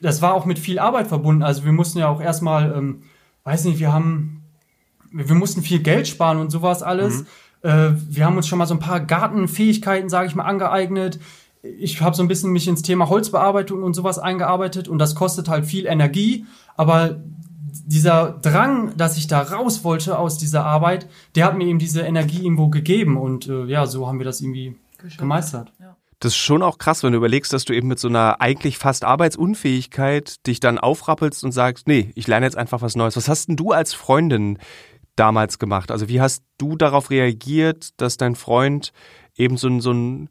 [0.00, 1.42] das war auch mit viel Arbeit verbunden.
[1.42, 3.02] Also wir mussten ja auch erstmal, ähm,
[3.42, 4.44] weiß nicht, wir haben,
[5.10, 7.24] wir mussten viel Geld sparen und sowas alles.
[7.62, 11.18] Äh, wir haben uns schon mal so ein paar Gartenfähigkeiten, sage ich mal, angeeignet.
[11.62, 15.48] Ich habe so ein bisschen mich ins Thema Holzbearbeitung und sowas eingearbeitet und das kostet
[15.48, 16.46] halt viel Energie,
[16.76, 17.20] aber
[17.88, 22.02] dieser Drang, dass ich da raus wollte aus dieser Arbeit, der hat mir eben diese
[22.02, 25.18] Energie irgendwo gegeben und äh, ja, so haben wir das irgendwie Geschafft.
[25.18, 25.72] gemeistert.
[26.20, 28.76] Das ist schon auch krass, wenn du überlegst, dass du eben mit so einer eigentlich
[28.76, 33.16] fast Arbeitsunfähigkeit dich dann aufrappelst und sagst, nee, ich lerne jetzt einfach was Neues.
[33.16, 34.58] Was hast denn du als Freundin
[35.16, 35.90] damals gemacht?
[35.90, 38.92] Also wie hast du darauf reagiert, dass dein Freund
[39.34, 40.28] eben so ein, so ein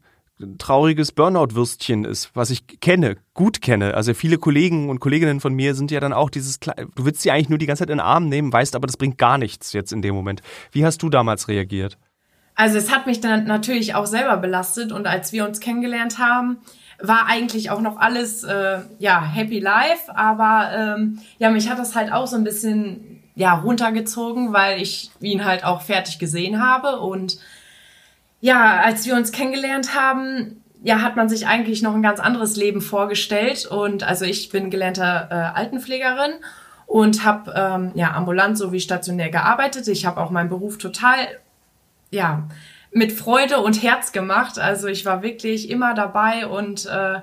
[0.58, 3.94] trauriges Burnout-Würstchen ist, was ich kenne, gut kenne.
[3.94, 7.30] Also viele Kollegen und Kolleginnen von mir sind ja dann auch dieses, du willst sie
[7.30, 9.72] eigentlich nur die ganze Zeit in den Arm nehmen, weißt aber, das bringt gar nichts
[9.72, 10.42] jetzt in dem Moment.
[10.72, 11.98] Wie hast du damals reagiert?
[12.54, 16.58] Also es hat mich dann natürlich auch selber belastet und als wir uns kennengelernt haben,
[17.00, 21.94] war eigentlich auch noch alles äh, ja happy life, aber ähm, ja mich hat das
[21.94, 26.98] halt auch so ein bisschen ja runtergezogen, weil ich ihn halt auch fertig gesehen habe
[26.98, 27.38] und
[28.40, 32.56] ja als wir uns kennengelernt haben, ja hat man sich eigentlich noch ein ganz anderes
[32.56, 36.32] Leben vorgestellt und also ich bin gelernte äh, Altenpflegerin
[36.86, 39.88] und habe ähm, ja ambulant sowie stationär gearbeitet.
[39.88, 41.16] Ich habe auch meinen Beruf total
[42.10, 42.48] ja,
[42.92, 44.58] mit Freude und Herz gemacht.
[44.58, 47.20] Also ich war wirklich immer dabei und äh,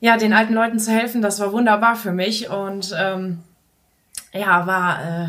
[0.00, 3.38] ja, den alten Leuten zu helfen, das war wunderbar für mich und ähm,
[4.32, 5.28] ja, war äh,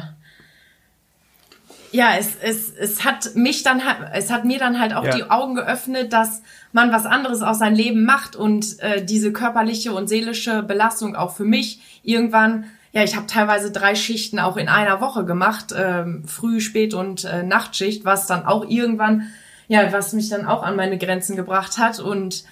[1.93, 5.15] ja, es, es, es hat mich dann halt, es hat mir dann halt auch Ja.
[5.15, 9.93] die Augen geöffnet, dass man was anderes aus seinem Leben macht und äh, diese körperliche
[9.93, 14.67] und seelische Belastung auch für mich irgendwann, ja, ich habe teilweise drei Schichten auch in
[14.69, 19.27] einer Woche gemacht, ähm, Früh, Spät und äh, Nachtschicht, was dann auch irgendwann,
[19.67, 22.43] ja, was mich dann auch an meine Grenzen gebracht hat und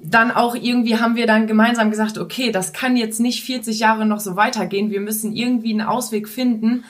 [0.00, 4.06] dann auch irgendwie haben wir dann gemeinsam gesagt, okay, das kann jetzt nicht 40 Jahre
[4.06, 4.90] noch so weitergehen.
[4.90, 6.84] Wir müssen irgendwie einen Ausweg finden.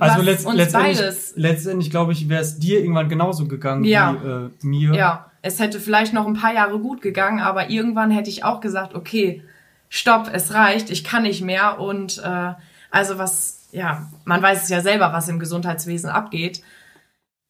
[0.00, 1.32] Also letzt, uns letztendlich, beides.
[1.36, 4.16] letztendlich glaube ich, wäre es dir irgendwann genauso gegangen Ja.
[4.22, 4.94] wie äh, mir.
[4.94, 8.60] Ja, es hätte vielleicht noch ein paar Jahre gut gegangen, aber irgendwann hätte ich auch
[8.60, 9.42] gesagt, okay,
[9.88, 11.80] stopp, es reicht, ich kann nicht mehr.
[11.80, 12.52] Und äh,
[12.90, 16.62] also was, ja, man weiß es ja selber, was im Gesundheitswesen abgeht.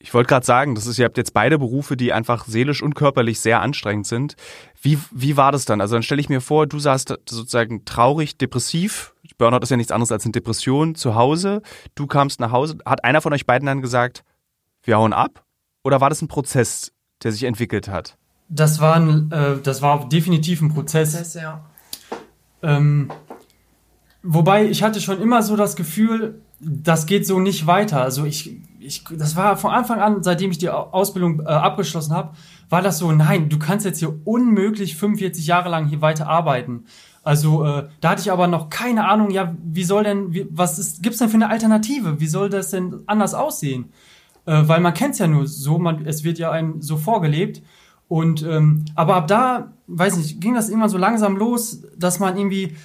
[0.03, 2.95] Ich wollte gerade sagen, das ist, ihr habt jetzt beide Berufe, die einfach seelisch und
[2.95, 4.35] körperlich sehr anstrengend sind.
[4.81, 5.83] Wie, wie war das dann?
[5.83, 9.13] Also dann stelle ich mir vor, du saßt sozusagen traurig, depressiv.
[9.39, 11.63] Burnout ist ja nichts anderes als eine Depression zu Hause.
[11.95, 12.79] Du kamst nach Hause.
[12.85, 14.25] Hat einer von euch beiden dann gesagt,
[14.83, 15.45] wir hauen ab?
[15.85, 18.17] Oder war das ein Prozess, der sich entwickelt hat?
[18.49, 21.15] Das war ein, äh, das war definitiv ein Prozess.
[21.15, 21.65] Ist ja.
[22.63, 23.11] Ähm,
[24.23, 28.03] wobei ich hatte schon immer so das Gefühl, das geht so nicht weiter.
[28.03, 32.13] Also ich, ich, das war von Anfang an, seitdem ich die Au- Ausbildung äh, abgeschlossen
[32.15, 32.35] habe,
[32.69, 36.85] war das so, nein, du kannst jetzt hier unmöglich 45 Jahre lang hier weiter arbeiten.
[37.23, 40.79] Also äh, da hatte ich aber noch keine Ahnung, ja, wie soll denn, wie, was
[40.79, 42.21] ist, gibt's denn für eine Alternative?
[42.21, 43.93] Wie soll das denn anders aussehen?
[44.47, 47.63] äh, weil man kennt es ja nur so, man, es wird ja einem so vorgelebt.
[48.09, 52.37] Und ähm, aber ab da, weiß nicht, ging das immer so langsam los, dass man
[52.37, 52.77] irgendwie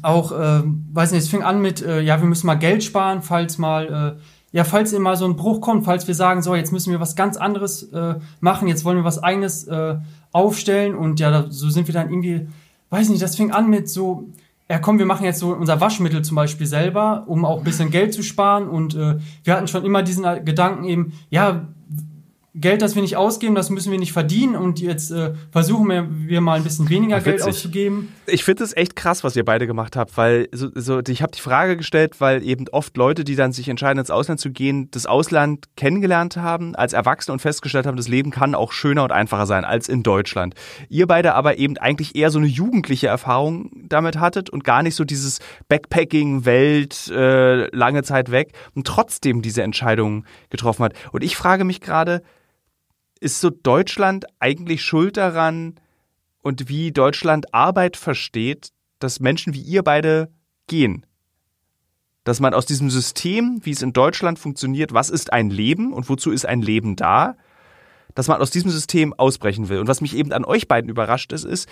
[0.00, 3.20] auch, äh, weiß nicht, es fing an mit, äh, ja, wir müssen mal Geld sparen,
[3.20, 6.72] falls mal, äh, ja, falls immer so ein Bruch kommt, falls wir sagen, so, jetzt
[6.72, 9.96] müssen wir was ganz anderes äh, machen, jetzt wollen wir was eigenes äh,
[10.32, 12.48] aufstellen und ja, da, so sind wir dann irgendwie,
[12.90, 14.28] weiß nicht, das fing an mit so,
[14.68, 17.90] ja komm, wir machen jetzt so unser Waschmittel zum Beispiel selber, um auch ein bisschen
[17.90, 18.68] Geld zu sparen.
[18.68, 21.68] Und äh, wir hatten schon immer diesen Gedanken eben, ja,
[22.56, 26.06] Geld, das wir nicht ausgeben, das müssen wir nicht verdienen und jetzt äh, versuchen wir,
[26.08, 28.12] wir mal ein bisschen weniger Ach, Geld auszugeben.
[28.26, 31.32] Ich finde es echt krass, was ihr beide gemacht habt, weil so, so ich habe
[31.32, 34.88] die Frage gestellt, weil eben oft Leute, die dann sich entscheiden, ins Ausland zu gehen,
[34.92, 39.10] das Ausland kennengelernt haben, als Erwachsene und festgestellt haben, das Leben kann auch schöner und
[39.10, 40.54] einfacher sein als in Deutschland.
[40.88, 44.94] Ihr beide aber eben eigentlich eher so eine jugendliche Erfahrung damit hattet und gar nicht
[44.94, 50.94] so dieses Backpacking, Welt, äh, lange Zeit weg und trotzdem diese Entscheidung getroffen hat.
[51.10, 52.22] Und ich frage mich gerade,
[53.24, 55.76] ist so Deutschland eigentlich schuld daran
[56.42, 60.30] und wie Deutschland Arbeit versteht, dass Menschen wie ihr beide
[60.66, 61.06] gehen?
[62.24, 66.08] Dass man aus diesem System, wie es in Deutschland funktioniert, was ist ein Leben und
[66.10, 67.36] wozu ist ein Leben da,
[68.14, 69.78] dass man aus diesem System ausbrechen will.
[69.78, 71.66] Und was mich eben an euch beiden überrascht ist, ist,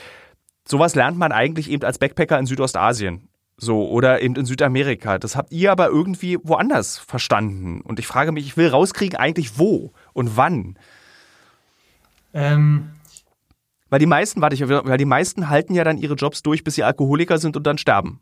[0.67, 3.29] sowas lernt man eigentlich eben als Backpacker in Südostasien.
[3.59, 5.19] So, oder eben in Südamerika.
[5.19, 7.83] Das habt ihr aber irgendwie woanders verstanden.
[7.83, 10.79] Und ich frage mich, ich will rauskriegen eigentlich wo und wann.
[12.33, 12.91] Ähm,
[13.91, 16.77] weil die meisten, warte ich, weil die meisten halten ja dann ihre Jobs durch, bis
[16.77, 18.21] sie Alkoholiker sind und dann sterben.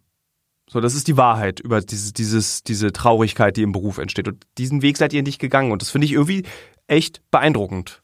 [0.68, 4.28] So, das ist die Wahrheit über dieses, dieses, diese Traurigkeit, die im Beruf entsteht.
[4.28, 5.72] Und diesen Weg seid ihr nicht gegangen.
[5.72, 6.44] Und das finde ich irgendwie
[6.86, 8.02] echt beeindruckend.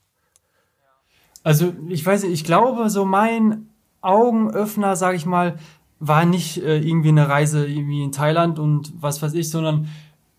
[1.45, 3.69] Also, ich weiß nicht, ich glaube, so mein
[4.01, 5.59] Augenöffner, sag ich mal,
[6.01, 9.89] war nicht äh, irgendwie eine Reise irgendwie in Thailand und was weiß ich, sondern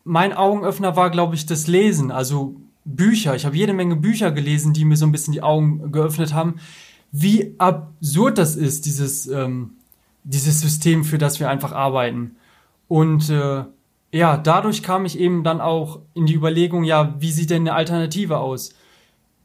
[0.03, 2.12] mein Augenöffner war, glaube ich, das Lesen.
[2.12, 2.56] Also
[2.88, 3.36] Bücher.
[3.36, 6.56] Ich habe jede Menge Bücher gelesen, die mir so ein bisschen die Augen geöffnet haben,
[7.12, 9.71] wie absurd das ist, dieses, ähm,
[10.23, 12.38] dieses System, für das wir einfach arbeiten.
[12.88, 13.65] Und äh,
[14.13, 17.73] ja, dadurch kam ich eben dann auch in die Überlegung, ja, wie sieht denn eine
[17.73, 18.73] Alternative aus?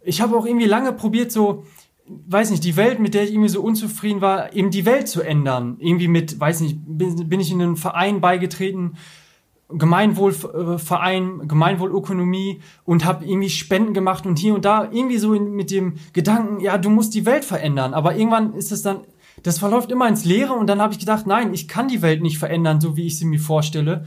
[0.03, 1.65] Ich habe auch irgendwie lange probiert, so,
[2.07, 5.21] weiß nicht, die Welt, mit der ich irgendwie so unzufrieden war, eben die Welt zu
[5.21, 5.77] ändern.
[5.81, 8.97] Irgendwie mit, weiß nicht, bin, bin ich in einen Verein beigetreten,
[9.75, 15.95] Gemeinwohlverein, Gemeinwohlökonomie und habe irgendwie Spenden gemacht und hier und da irgendwie so mit dem
[16.13, 17.95] Gedanken, ja, du musst die Welt verändern.
[17.95, 19.01] Aber irgendwann ist es dann,
[19.43, 22.23] das verläuft immer ins Leere und dann habe ich gedacht, nein, ich kann die Welt
[22.23, 24.07] nicht verändern, so wie ich sie mir vorstelle.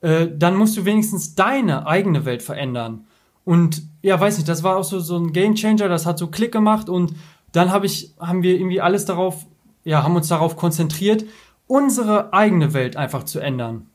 [0.00, 3.06] Äh, dann musst du wenigstens deine eigene Welt verändern.
[3.44, 6.26] Und ja, weiß nicht, das war auch so, so ein Game Changer, das hat so
[6.26, 7.14] Klick gemacht und
[7.52, 9.46] dann habe ich, haben wir irgendwie alles darauf,
[9.84, 11.24] ja, haben uns darauf konzentriert,
[11.66, 13.86] unsere eigene Welt einfach zu ändern.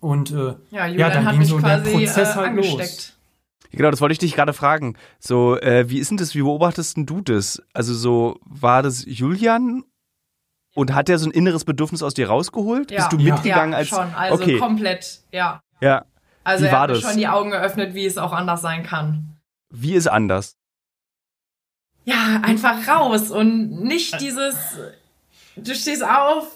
[0.00, 3.12] Und äh, ja, ja, dann ging so der Prozess äh, halt los.
[3.70, 4.96] Genau, das wollte ich dich gerade fragen.
[5.18, 7.62] So, äh, wie ist denn das, wie beobachtest du das?
[7.72, 9.84] Also so, war das Julian
[10.74, 12.90] und hat der so ein inneres Bedürfnis aus dir rausgeholt?
[12.90, 12.98] Ja.
[12.98, 13.34] Bist du ja.
[13.34, 14.58] mitgegangen ja, als schon, also okay.
[14.58, 15.60] komplett, ja.
[15.80, 16.04] Ja.
[16.44, 19.36] Also wie er hat mir schon die Augen geöffnet, wie es auch anders sein kann.
[19.70, 20.56] Wie ist anders?
[22.04, 24.56] Ja, einfach raus und nicht dieses,
[25.56, 26.46] du stehst auf,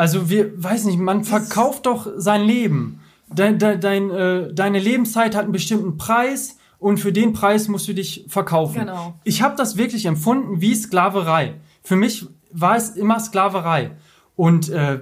[0.00, 3.00] also wir, weiß nicht, man verkauft doch sein Leben.
[3.28, 7.86] Dein, dein, dein, äh, deine Lebenszeit hat einen bestimmten Preis und für den Preis musst
[7.86, 8.80] du dich verkaufen.
[8.80, 9.20] Genau.
[9.24, 11.56] Ich habe das wirklich empfunden wie Sklaverei.
[11.82, 13.90] Für mich war es immer Sklaverei.
[14.36, 15.00] Und äh,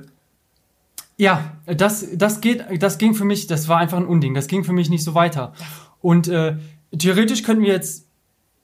[1.17, 4.35] ja, das, das, geht, das ging für mich, das war einfach ein Unding.
[4.35, 5.53] Das ging für mich nicht so weiter.
[6.01, 6.57] Und äh,
[6.99, 8.09] theoretisch könnten wir jetzt,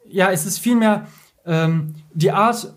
[0.09, 1.07] ja, es ist vielmehr
[1.47, 2.75] ähm, die Art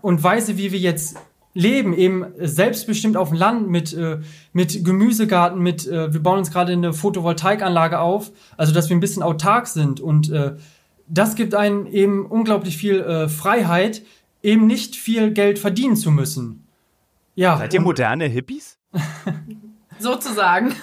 [0.00, 1.16] und Weise, wie wir jetzt
[1.58, 4.20] leben, eben selbstbestimmt auf dem Land mit, äh,
[4.52, 9.00] mit Gemüsegarten, mit, äh, wir bauen uns gerade eine Photovoltaikanlage auf, also dass wir ein
[9.00, 10.54] bisschen autark sind und äh,
[11.08, 14.02] das gibt einen eben unglaublich viel äh, Freiheit,
[14.40, 16.64] eben nicht viel Geld verdienen zu müssen.
[17.34, 17.56] Ja.
[17.58, 18.78] Seid ihr moderne Hippies?
[19.98, 20.74] Sozusagen.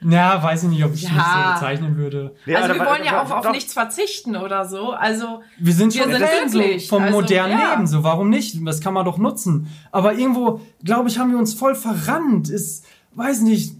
[0.00, 1.10] Ja, weiß ich nicht, ob ich ja.
[1.10, 2.34] mich so bezeichnen würde.
[2.46, 4.92] Ja, also wir wollen ja auch auf nichts verzichten oder so.
[4.92, 6.50] Also wir sind schon wir sind
[6.82, 7.72] so vom also, modernen ja.
[7.72, 8.56] Leben, so warum nicht?
[8.66, 9.68] Das kann man doch nutzen.
[9.90, 12.48] Aber irgendwo, glaube ich, haben wir uns voll verrannt.
[12.48, 12.84] Ist,
[13.14, 13.74] weiß nicht.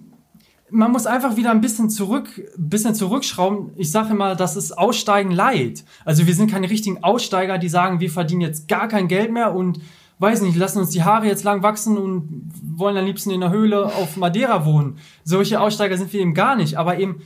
[0.71, 2.29] Man muss einfach wieder ein bisschen zurück,
[2.59, 3.71] bisschen zurückschrauben.
[3.77, 5.85] Ich sage immer, das ist Aussteigen leid.
[6.05, 9.55] Also wir sind keine richtigen Aussteiger, die sagen, wir verdienen jetzt gar kein Geld mehr
[9.55, 9.81] und
[10.19, 13.51] weiß nicht, lassen uns die Haare jetzt lang wachsen und wollen am liebsten in der
[13.51, 14.99] Höhle auf Madeira wohnen.
[15.25, 17.23] Solche Aussteiger sind wir eben gar nicht, aber eben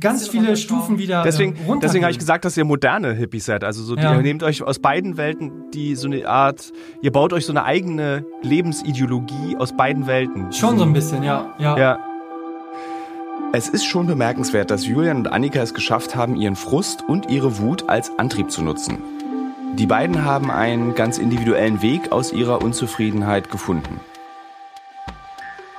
[0.00, 3.62] ganz viele Stufen wieder deswegen, äh, Deswegen habe ich gesagt, dass ihr moderne Hippies seid.
[3.62, 4.14] Also so, ja.
[4.14, 7.64] ihr nehmt euch aus beiden Welten die so eine Art, ihr baut euch so eine
[7.64, 10.52] eigene Lebensideologie aus beiden Welten.
[10.52, 11.54] Schon so ein bisschen, ja.
[11.58, 11.78] ja.
[11.78, 11.98] ja.
[13.52, 17.58] Es ist schon bemerkenswert, dass Julian und Annika es geschafft haben, ihren Frust und ihre
[17.58, 18.98] Wut als Antrieb zu nutzen.
[19.74, 24.00] Die beiden haben einen ganz individuellen Weg aus ihrer Unzufriedenheit gefunden.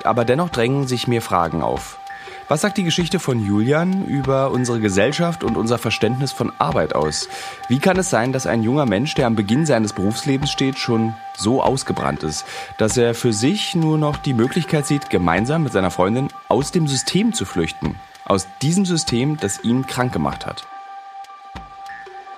[0.03, 1.99] Aber dennoch drängen sich mir Fragen auf.
[2.47, 7.29] Was sagt die Geschichte von Julian über unsere Gesellschaft und unser Verständnis von Arbeit aus?
[7.69, 11.13] Wie kann es sein, dass ein junger Mensch, der am Beginn seines Berufslebens steht, schon
[11.37, 12.45] so ausgebrannt ist,
[12.77, 16.87] dass er für sich nur noch die Möglichkeit sieht, gemeinsam mit seiner Freundin aus dem
[16.87, 17.95] System zu flüchten?
[18.25, 20.65] Aus diesem System, das ihn krank gemacht hat.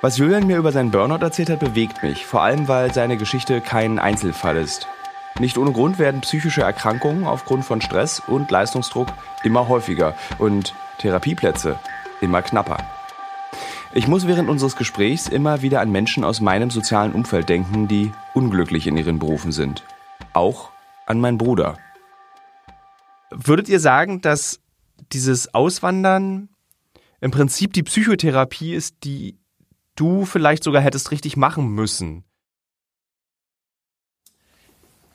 [0.03, 3.61] Was Julian mir über seinen Burnout erzählt hat, bewegt mich, vor allem weil seine Geschichte
[3.61, 4.85] kein Einzelfall ist.
[5.39, 9.07] Nicht ohne Grund werden psychische Erkrankungen aufgrund von Stress und Leistungsdruck
[9.45, 11.79] immer häufiger und Therapieplätze
[12.19, 12.85] immer knapper.
[13.93, 18.11] Ich muss während unseres Gesprächs immer wieder an Menschen aus meinem sozialen Umfeld denken, die
[18.33, 19.85] unglücklich in ihren Berufen sind.
[20.33, 20.71] Auch
[21.05, 21.77] an meinen Bruder.
[23.31, 24.59] Würdet ihr sagen, dass
[25.13, 26.49] dieses Auswandern
[27.21, 29.37] im Prinzip die Psychotherapie ist, die
[29.95, 32.23] du vielleicht sogar hättest richtig machen müssen?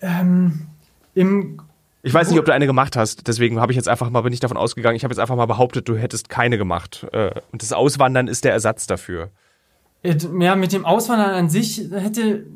[0.00, 0.68] Ähm,
[1.14, 1.60] Im
[2.02, 4.32] ich weiß nicht, ob du eine gemacht hast, deswegen habe ich jetzt einfach mal, bin
[4.32, 7.06] ich davon ausgegangen, ich habe jetzt einfach mal behauptet, du hättest keine gemacht.
[7.12, 9.30] Äh, und das Auswandern ist der Ersatz dafür.
[10.02, 12.46] Ja, mit dem Auswandern an sich hätte,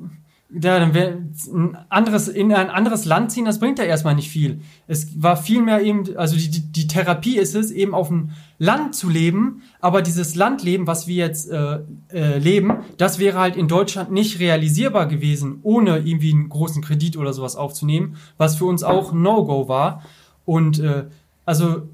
[0.55, 1.19] ja, dann wäre
[1.53, 4.61] ein anderes, in ein anderes Land ziehen, das bringt ja erstmal nicht viel.
[4.87, 9.09] Es war vielmehr eben, also die, die Therapie ist es, eben auf dem Land zu
[9.09, 11.81] leben, aber dieses Landleben, was wir jetzt äh,
[12.12, 17.17] äh, leben, das wäre halt in Deutschland nicht realisierbar gewesen, ohne irgendwie einen großen Kredit
[17.17, 20.03] oder sowas aufzunehmen, was für uns auch No-Go war.
[20.45, 21.07] Und äh,
[21.47, 21.88] also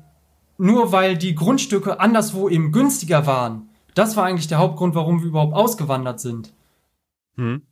[0.57, 5.29] nur weil die Grundstücke anderswo eben günstiger waren, das war eigentlich der Hauptgrund, warum wir
[5.29, 6.53] überhaupt ausgewandert sind.
[7.37, 7.63] Hm.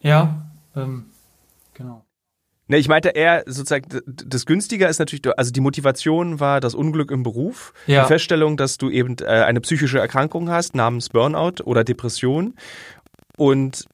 [0.00, 1.06] Ja, ähm,
[1.74, 2.04] genau.
[2.68, 7.10] Ne, ich meinte eher sozusagen, das Günstiger ist natürlich, also die Motivation war das Unglück
[7.10, 8.02] im Beruf, ja.
[8.02, 12.54] die Feststellung, dass du eben äh, eine psychische Erkrankung hast namens Burnout oder Depression.
[13.38, 13.86] Und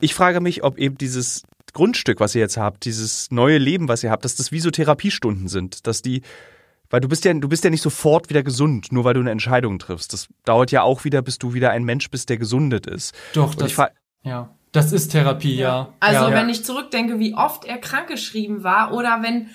[0.00, 4.02] ich frage mich, ob eben dieses Grundstück, was ihr jetzt habt, dieses neue Leben, was
[4.02, 6.22] ihr habt, dass das wie so Therapiestunden sind, dass die
[6.90, 9.30] weil du bist ja, du bist ja nicht sofort wieder gesund, nur weil du eine
[9.30, 10.12] Entscheidung triffst.
[10.12, 13.14] Das dauert ja auch wieder, bis du wieder ein Mensch bist, der gesundet ist.
[13.32, 13.74] Doch, Und das,
[14.24, 14.54] ja.
[14.72, 15.88] Das ist Therapie, ja.
[16.00, 16.32] Also ja.
[16.32, 19.48] wenn ich zurückdenke, wie oft er krankgeschrieben war oder wenn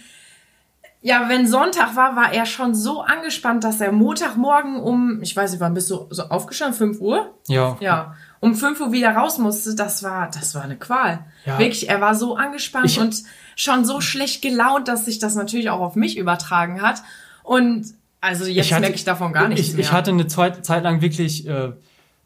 [1.01, 5.51] ja, wenn Sonntag war, war er schon so angespannt, dass er Montagmorgen um, ich weiß
[5.51, 6.77] nicht, wann bist du so aufgestanden?
[6.77, 7.33] 5 Uhr?
[7.47, 7.77] Ja.
[7.79, 8.15] Ja.
[8.39, 11.19] Um 5 Uhr wieder raus musste, das war, das war eine Qual.
[11.45, 11.59] Ja.
[11.59, 13.23] Wirklich, er war so angespannt ich, und
[13.55, 17.03] schon so schlecht gelaunt, dass sich das natürlich auch auf mich übertragen hat.
[17.43, 19.81] Und also jetzt merke ich davon gar nichts ich, mehr.
[19.81, 21.73] Ich hatte eine Zeit lang wirklich äh,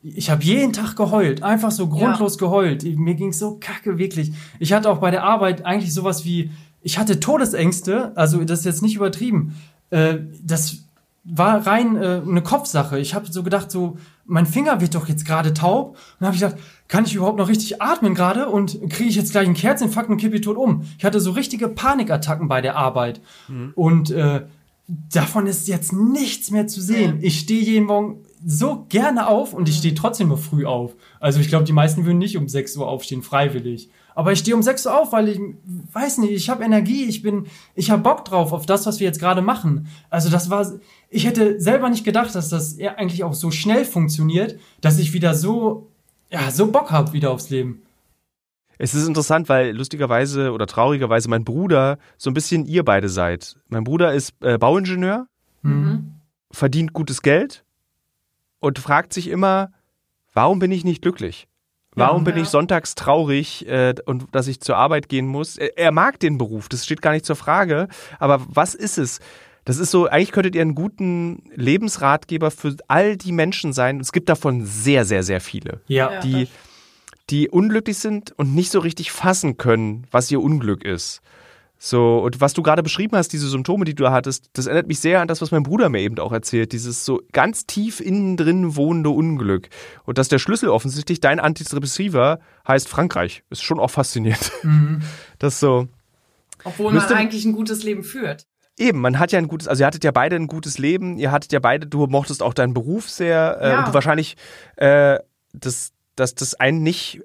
[0.03, 2.39] ich habe jeden Tag geheult, einfach so grundlos ja.
[2.39, 2.83] geheult.
[2.83, 4.31] Mir ging's so kacke, wirklich.
[4.59, 8.65] Ich hatte auch bei der Arbeit eigentlich sowas wie, ich hatte Todesängste, also das ist
[8.65, 9.55] jetzt nicht übertrieben.
[9.91, 10.79] Äh, das
[11.23, 12.97] war rein äh, eine Kopfsache.
[12.97, 15.89] Ich habe so gedacht, so mein Finger wird doch jetzt gerade taub.
[15.89, 19.15] Und dann habe ich gedacht, kann ich überhaupt noch richtig atmen gerade und kriege ich
[19.15, 20.83] jetzt gleich einen Kerzinfarkt und kippe tot um?
[20.97, 23.71] Ich hatte so richtige Panikattacken bei der Arbeit mhm.
[23.75, 24.45] und äh,
[24.87, 27.19] davon ist jetzt nichts mehr zu sehen.
[27.21, 30.95] Ich stehe jeden Morgen so gerne auf und ich stehe trotzdem nur früh auf.
[31.19, 33.89] Also ich glaube, die meisten würden nicht um 6 Uhr aufstehen, freiwillig.
[34.15, 35.39] Aber ich stehe um 6 Uhr auf, weil ich
[35.93, 39.08] weiß nicht, ich habe Energie, ich bin, ich habe Bock drauf auf das, was wir
[39.08, 39.88] jetzt gerade machen.
[40.10, 40.69] Also das war,
[41.10, 45.34] ich hätte selber nicht gedacht, dass das eigentlich auch so schnell funktioniert, dass ich wieder
[45.34, 45.88] so,
[46.30, 47.84] ja, so Bock habe wieder aufs Leben.
[48.77, 53.58] Es ist interessant, weil lustigerweise oder traurigerweise mein Bruder so ein bisschen ihr beide seid.
[53.69, 55.27] Mein Bruder ist äh, Bauingenieur,
[55.62, 56.15] mhm.
[56.51, 57.63] verdient gutes Geld
[58.62, 59.71] und fragt sich immer,
[60.34, 61.50] warum bin ich nicht glücklich?
[61.93, 62.43] Warum ja, bin ja.
[62.43, 65.58] ich sonntags traurig äh, und dass ich zur Arbeit gehen muss?
[65.58, 67.89] Er, er, mag den Beruf, das steht gar nicht zur Frage.
[68.17, 69.19] Aber was ist es?
[69.65, 74.00] Das ist so, eigentlich könntet ihr einen guten Lebensratgeber für all die Menschen sein.
[74.00, 75.82] Es gibt davon sehr, sehr, sehr viele.
[75.88, 76.21] Ja.
[76.21, 76.48] Die,
[77.29, 81.21] die unglücklich sind und nicht so richtig fassen können, was ihr Unglück ist.
[81.84, 84.86] So, und was du gerade beschrieben hast, diese Symptome, die du da hattest, das erinnert
[84.86, 88.00] mich sehr an das, was mein Bruder mir eben auch erzählt, dieses so ganz tief
[88.00, 89.67] innen drin wohnende Unglück.
[90.04, 93.44] Und dass der Schlüssel offensichtlich dein Antidepressiva heißt Frankreich.
[93.50, 94.52] Ist schon auch faszinierend.
[94.62, 95.02] Mhm.
[95.40, 95.88] Das so.
[96.63, 98.46] Obwohl man eigentlich ein gutes Leben führt.
[98.77, 101.32] Eben, man hat ja ein gutes, also ihr hattet ja beide ein gutes Leben, ihr
[101.32, 103.79] hattet ja beide, du mochtest auch deinen Beruf sehr äh, ja.
[103.79, 104.38] und du wahrscheinlich,
[104.75, 105.17] äh,
[105.52, 107.21] das, dass das einen nicht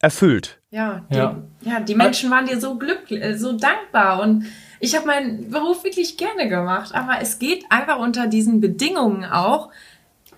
[0.00, 0.59] erfüllt.
[0.70, 1.36] Ja, die, ja.
[1.62, 4.44] ja, die Menschen waren dir so glücklich, äh, so dankbar und
[4.78, 9.70] ich habe meinen Beruf wirklich gerne gemacht, aber es geht einfach unter diesen Bedingungen auch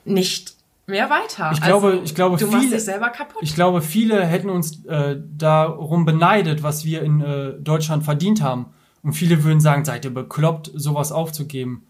[0.05, 0.55] nicht
[0.87, 1.51] mehr weiter.
[1.53, 3.43] Ich glaube, also, ich glaube, du viele, machst dich selber kaputt.
[3.43, 8.67] Ich glaube, viele hätten uns äh, darum beneidet, was wir in äh, Deutschland verdient haben.
[9.03, 11.87] Und viele würden sagen, seid ihr bekloppt, sowas aufzugeben.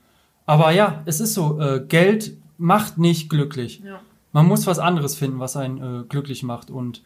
[0.46, 3.82] Aber ja, es ist so, äh, Geld macht nicht glücklich.
[3.84, 4.00] Ja.
[4.32, 6.70] Man muss was anderes finden, was einen äh, glücklich macht.
[6.70, 7.02] Und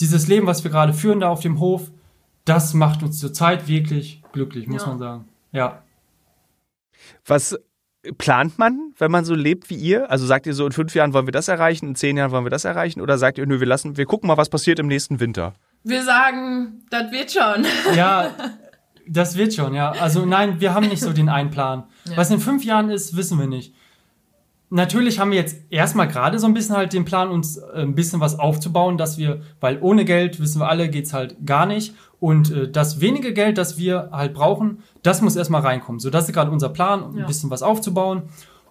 [0.00, 1.90] dieses Leben, was wir gerade führen da auf dem Hof,
[2.44, 4.88] das macht uns zurzeit wirklich glücklich, muss Ja.
[4.88, 5.28] man sagen.
[5.52, 5.82] Ja.
[7.26, 7.58] Was
[8.18, 10.10] plant man, wenn man so lebt wie ihr?
[10.10, 12.44] Also sagt ihr so, in fünf Jahren wollen wir das erreichen, in zehn Jahren wollen
[12.44, 13.00] wir das erreichen?
[13.00, 15.54] Oder sagt ihr, nö, wir lassen, wir gucken mal, was passiert im nächsten Winter?
[15.84, 17.66] Wir sagen, das wird schon.
[17.96, 18.30] Ja,
[19.06, 19.90] das wird schon, ja.
[19.92, 21.84] Also nein, wir haben nicht so den einen Plan.
[22.04, 22.16] Ja.
[22.16, 23.74] Was in fünf Jahren ist, wissen wir nicht.
[24.72, 27.94] Natürlich haben wir jetzt erstmal gerade so ein bisschen halt den Plan, uns äh, ein
[27.96, 31.94] bisschen was aufzubauen, dass wir, weil ohne Geld, wissen wir alle, geht's halt gar nicht.
[32.20, 35.98] Und äh, das wenige Geld, das wir halt brauchen, das muss erstmal reinkommen.
[35.98, 37.24] So, das ist gerade unser Plan, um Ja.
[37.24, 38.22] ein bisschen was aufzubauen.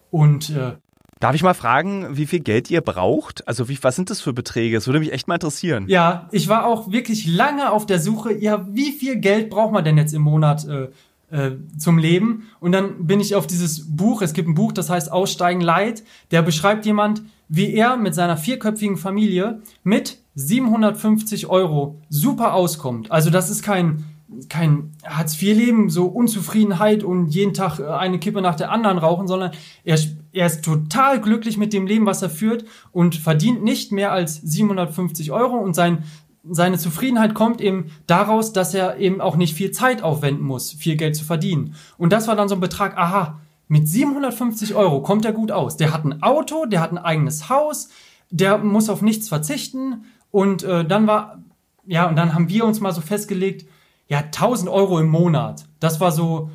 [0.09, 0.73] Und äh,
[1.19, 3.45] Darf ich mal fragen, wie viel Geld ihr braucht?
[3.45, 4.77] Also wie, was sind das für Beträge?
[4.77, 5.83] Das würde mich echt mal interessieren.
[5.89, 9.83] Ja, ich war auch wirklich lange auf der Suche, ja, wie viel Geld braucht man
[9.83, 10.87] denn jetzt im Monat äh,
[11.31, 12.49] äh, zum Leben?
[12.59, 16.03] Und dann bin ich auf dieses Buch, es gibt ein Buch, das heißt Aussteigen Leid,
[16.31, 23.11] der beschreibt jemand, wie er mit seiner vierköpfigen Familie mit 750 Euro super auskommt.
[23.11, 24.05] Also das ist kein
[24.47, 29.51] kein Hartz-IV-Leben, so Unzufriedenheit und jeden Tag äh, eine Kippe nach der anderen rauchen, sondern
[29.83, 29.99] er,
[30.31, 34.35] er ist total glücklich mit dem Leben, was er führt und verdient nicht mehr als
[34.35, 36.03] 750 Euro und sein,
[36.43, 40.95] seine Zufriedenheit kommt eben daraus, dass er eben auch nicht viel Zeit aufwenden muss, viel
[40.95, 41.75] Geld zu verdienen.
[41.97, 45.77] Und das war dann so ein Betrag, aha, mit 750 Euro kommt er gut aus.
[45.77, 47.89] Der hat ein Auto, der hat ein eigenes Haus,
[48.29, 51.43] der muss auf nichts verzichten und äh, dann war,
[51.85, 53.65] ja, und dann haben wir uns mal so festgelegt,
[54.07, 55.65] ja, 1000 Euro im Monat.
[55.79, 56.49] Das war so,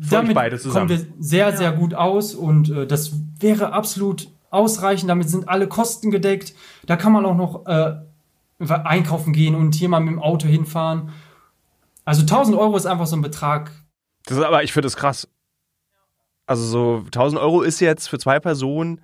[0.00, 0.88] euch damit beide zusammen.
[0.88, 5.10] kommen wir sehr, sehr gut aus und äh, das wäre absolut ausreichend.
[5.10, 6.54] Damit sind alle Kosten gedeckt.
[6.86, 7.96] Da kann man auch noch äh,
[8.60, 11.12] einkaufen gehen und hier mal mit dem Auto hinfahren.
[12.04, 13.70] Also 1000 Euro ist einfach so ein Betrag.
[14.26, 15.28] Das ist aber, ich finde das krass.
[16.46, 19.00] Also so 1000 Euro ist jetzt für zwei Personen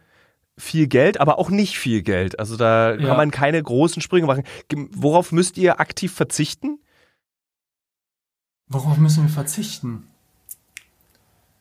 [0.58, 2.38] viel Geld, aber auch nicht viel Geld.
[2.38, 3.06] Also da Ja.
[3.08, 4.42] kann man keine großen Sprünge machen.
[4.92, 6.78] Worauf müsst ihr aktiv verzichten?
[8.68, 10.08] Worauf müssen wir verzichten?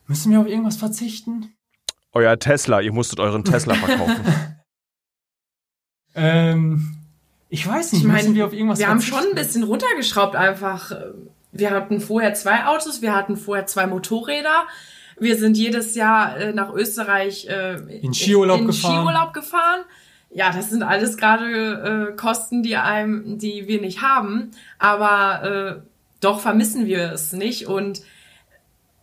[0.08, 1.54] Müssen wir auf irgendwas verzichten?
[2.14, 4.24] Euer Tesla, ihr musstet euren Tesla verkaufen.
[6.16, 6.95] Ähm,
[7.56, 10.36] ich weiß nicht, Ich meine, müssen wir auf irgendwas wir haben schon ein bisschen runtergeschraubt
[10.36, 10.92] einfach.
[11.54, 14.66] Wir hatten vorher zwei Autos, wir hatten vorher zwei Motorräder.
[15.18, 18.96] Wir sind jedes Jahr äh, nach Österreich äh, In Skiurlaub in gefahren.
[18.96, 19.82] Skiurlaub gefahren.
[20.32, 24.52] Ja, das sind alles gerade äh, Kosten, die einem, die wir nicht haben.
[24.78, 25.82] Aber äh,
[26.20, 28.02] doch vermissen wir es nicht und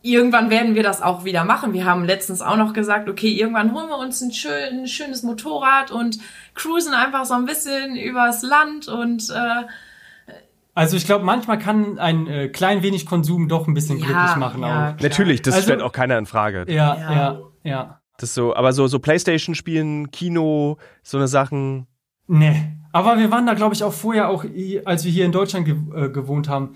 [0.03, 1.73] irgendwann werden wir das auch wieder machen.
[1.73, 5.23] Wir haben letztens auch noch gesagt, okay, irgendwann holen wir uns ein, schön, ein schönes
[5.23, 6.19] Motorrad und
[6.55, 10.33] cruisen einfach so ein bisschen übers Land und äh,
[10.75, 14.35] Also ich glaube, manchmal kann ein äh, klein wenig Konsum doch ein bisschen Ja, glücklich
[14.37, 14.93] machen ja.
[14.95, 15.01] auch.
[15.01, 16.65] Natürlich, das Also- stellt auch keiner in Frage.
[16.67, 17.11] Ja, Ja.
[17.13, 17.99] ja, ja.
[18.17, 21.87] Das ist so, aber so, so Playstation spielen, Kino, so eine Sachen.
[22.27, 22.71] Nee.
[22.91, 24.45] Aber wir waren da, glaube ich, auch vorher, auch
[24.85, 26.75] als wir hier in Deutschland ge äh, gewohnt haben,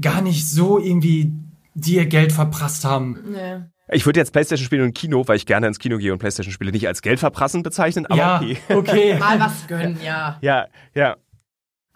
[0.00, 1.32] gar nicht so irgendwie
[1.76, 3.18] die ihr Geld verprasst haben.
[3.32, 3.60] nee.
[3.88, 6.52] Ich würde jetzt Playstation spielen und Kino, weil ich gerne ins Kino gehe und Playstation
[6.52, 8.58] spiele, nicht als Geldverprassen bezeichnen, aber ja, okay.
[8.74, 9.18] okay.
[9.18, 10.38] mal was gönnen, ja.
[10.40, 11.16] Ja, ja.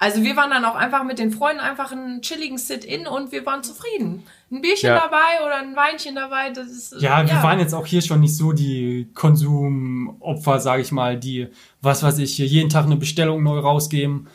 [0.01, 3.45] Also wir waren dann auch einfach mit den Freunden einfach einen chilligen Sit-in und wir
[3.47, 4.23] waren zufrieden.
[4.51, 5.01] Ein Bierchen Ja.
[5.01, 8.37] dabei oder ein Weinchen dabei, das ist Ja, wir waren jetzt auch hier schon nicht
[8.37, 11.49] so die Konsumopfer, sage ich mal, die,
[11.81, 14.29] was weiß ich, hier jeden Tag eine Bestellung neu rausgeben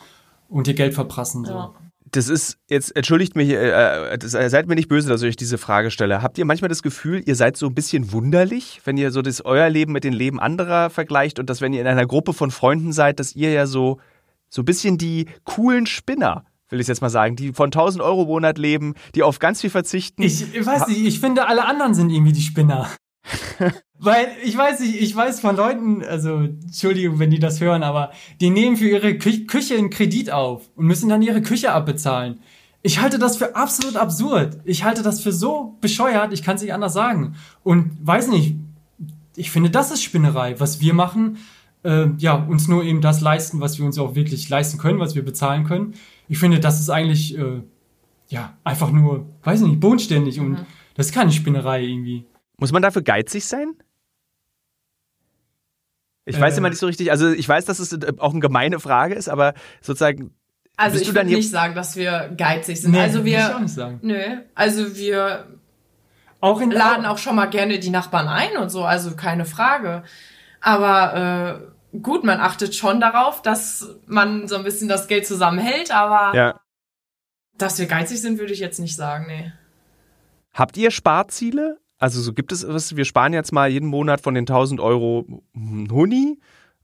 [0.50, 1.46] und ihr Geld verprassen.
[1.46, 1.52] So.
[1.52, 1.74] Ja.
[2.14, 5.36] Das ist, jetzt entschuldigt mich, äh, das, äh, seid mir nicht böse, dass ich euch
[5.36, 6.22] diese Frage stelle.
[6.22, 9.44] Habt ihr manchmal das Gefühl, ihr seid so ein bisschen wunderlich, wenn ihr so das
[9.44, 12.52] euer Leben mit den Leben anderer vergleicht und dass wenn ihr in einer Gruppe von
[12.52, 13.98] Freunden seid, dass ihr ja so,
[14.48, 18.22] so ein bisschen die coolen Spinner, will ich jetzt mal sagen, die von 1000 Euro
[18.22, 20.22] im Monat leben, die auf ganz viel verzichten.
[20.22, 22.88] Ich, ich weiß nicht, ich finde, alle anderen sind irgendwie die Spinner.
[23.98, 28.10] Weil, ich weiß nicht, ich weiß von Leuten, also, Entschuldigung, wenn die das hören, aber
[28.40, 32.40] die nehmen für ihre Kü Küche einen Kredit auf und müssen dann ihre Küche abbezahlen.
[32.82, 34.58] Ich halte das für absolut absurd.
[34.64, 37.34] Ich halte das für so bescheuert, ich kann es nicht anders sagen.
[37.62, 38.56] Und weiß nicht,
[39.36, 40.60] ich finde, das ist Spinnerei.
[40.60, 41.38] Was wir machen,
[41.82, 45.14] äh, ja, uns nur eben das leisten, was wir uns auch wirklich leisten können, was
[45.14, 45.94] wir bezahlen können.
[46.28, 47.62] Ich finde, das ist eigentlich, äh,
[48.28, 50.58] ja, einfach nur, weiß nicht, bodenständig und
[50.94, 52.26] das ist keine Spinnerei irgendwie.
[52.58, 53.74] Muss man dafür geizig sein?
[56.26, 56.58] Ich weiß Äh.
[56.58, 59.28] immer nicht so richtig, also ich weiß, dass es äh, auch eine gemeine Frage ist,
[59.28, 60.34] aber sozusagen,
[60.76, 62.92] Also Bist ich würde nicht sagen, dass wir geizig sind.
[62.92, 63.98] Nee, also muss ich auch wir, nicht sagen.
[64.02, 64.22] nö,
[64.54, 65.46] also wir
[66.40, 70.02] Auch in laden auch schon mal gerne die Nachbarn ein und so, also keine Frage.
[70.60, 75.90] Aber äh, gut, man achtet schon darauf, dass man so ein bisschen das Geld zusammenhält,
[75.90, 76.60] aber ja.
[77.56, 79.52] dass wir geizig sind, würde ich jetzt nicht sagen, nee.
[80.54, 81.78] Habt ihr Sparziele?
[81.98, 85.26] Also so gibt es was, wir sparen jetzt mal jeden Monat von den 1000 Euro
[85.54, 86.38] Huni,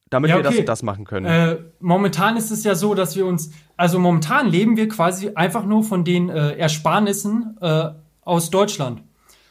[0.09, 0.61] damit Ja, wir das okay.
[0.61, 1.27] und das machen können.
[1.27, 5.65] Äh, momentan ist es ja so, dass wir uns, also momentan leben wir quasi einfach
[5.65, 7.91] nur von den äh, Ersparnissen äh,
[8.23, 9.03] aus Deutschland.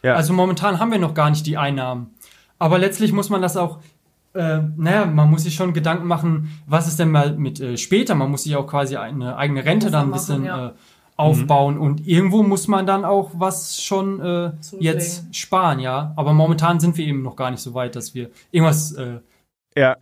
[0.03, 0.15] ja.
[0.15, 2.11] Also momentan haben wir noch gar nicht die Einnahmen.
[2.57, 3.79] Aber letztlich muss man das auch,
[4.33, 8.15] äh, naja, man muss sich schon Gedanken machen, was ist denn mal mit äh, später?
[8.15, 10.67] Man muss sich auch quasi eine eigene Rente dann ein Machen, bisschen ja.
[10.67, 10.71] äh,
[11.19, 16.13] aufbauen und irgendwo muss man dann auch was schon äh, jetzt sparen, ja.
[16.15, 19.19] Aber momentan sind wir eben noch gar nicht so weit, dass wir irgendwas äh,
[19.75, 19.97] Ja.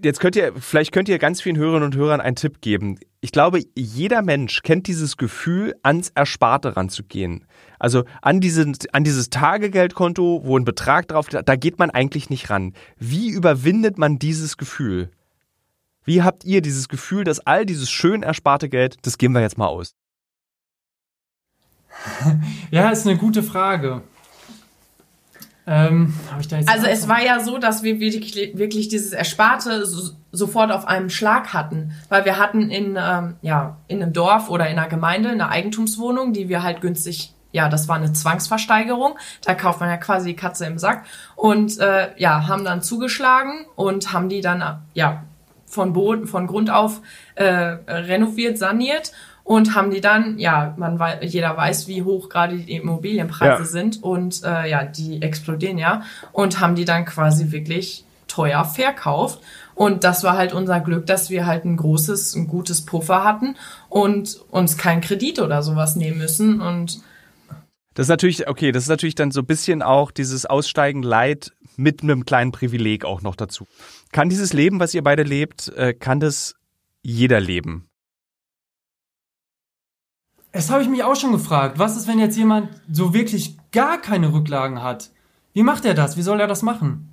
[0.00, 3.00] Jetzt könnt ihr, vielleicht könnt ihr ganz vielen Hörerinnen und Hörern einen Tipp geben.
[3.20, 7.44] Ich glaube, jeder Mensch kennt dieses Gefühl, ans Ersparte ranzugehen.
[7.80, 12.48] Also an, diesen, an dieses Tagegeldkonto, wo ein Betrag drauf da geht man eigentlich nicht
[12.48, 12.74] ran.
[12.96, 15.10] Wie überwindet man dieses Gefühl?
[16.04, 19.58] Wie habt ihr dieses Gefühl, dass all dieses schön ersparte Geld, das geben wir jetzt
[19.58, 19.96] mal aus?
[22.70, 24.02] Ja, ist eine gute Frage.
[25.66, 26.14] Ähm,
[26.66, 31.10] Also es war ja so, dass wir wirklich, wirklich dieses Ersparte so, sofort auf einem
[31.10, 35.28] Schlag hatten, weil wir hatten in ähm, ja in einem Dorf oder in einer Gemeinde
[35.28, 39.18] eine Eigentumswohnung, die wir halt günstig ja, das war eine Zwangsversteigerung.
[39.42, 43.64] Da kauft man ja quasi die Katze im Sack und äh, ja, haben dann zugeschlagen
[43.74, 45.24] und haben die dann äh, ja
[45.66, 47.00] von Boden, von Grund auf
[47.34, 49.12] äh, renoviert, saniert
[49.48, 53.64] und haben die dann, ja, man wei jeder weiß, wie hoch gerade die Immobilienpreise Ja.
[53.64, 59.40] sind und äh, ja, die explodieren ja und haben die dann quasi wirklich teuer verkauft.
[59.74, 63.56] Und das war halt unser Glück, dass wir halt ein großes, ein gutes Puffer hatten
[63.88, 66.60] und uns keinen Kredit oder sowas nehmen müssen.
[66.60, 67.00] Und
[67.94, 71.52] Das ist natürlich, okay, das ist natürlich dann so ein bisschen auch dieses Aussteigen Leid
[71.76, 73.66] mit einem kleinen Privileg auch noch dazu.
[74.12, 76.54] Kann dieses Leben, was ihr beide lebt, äh, kann das
[77.02, 77.87] jeder leben?
[80.52, 81.78] Das habe ich mich auch schon gefragt.
[81.78, 85.10] Was ist, wenn jetzt jemand so wirklich gar keine Rücklagen hat?
[85.52, 86.16] Wie macht er das?
[86.16, 87.12] Wie soll er das machen?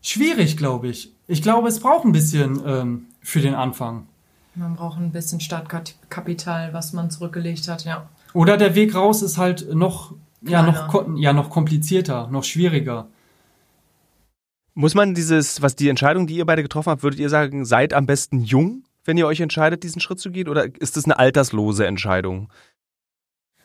[0.00, 1.12] Schwierig, glaube ich.
[1.28, 4.06] Ich glaube, es braucht ein bisschen ähm, für den Anfang.
[4.54, 8.08] man braucht ein bisschen Startkapital, was man zurückgelegt hat, ja.
[8.34, 13.06] Oder der Weg raus ist halt noch, ja, noch, ja, noch komplizierter, noch schwieriger.
[14.74, 17.92] Muss man dieses, was die Entscheidung, die ihr beide getroffen habt, würdet ihr sagen, seid
[17.92, 20.48] am besten jung, wenn ihr euch entscheidet, diesen Schritt zu gehen?
[20.48, 22.48] Oder ist das eine alterslose Entscheidung?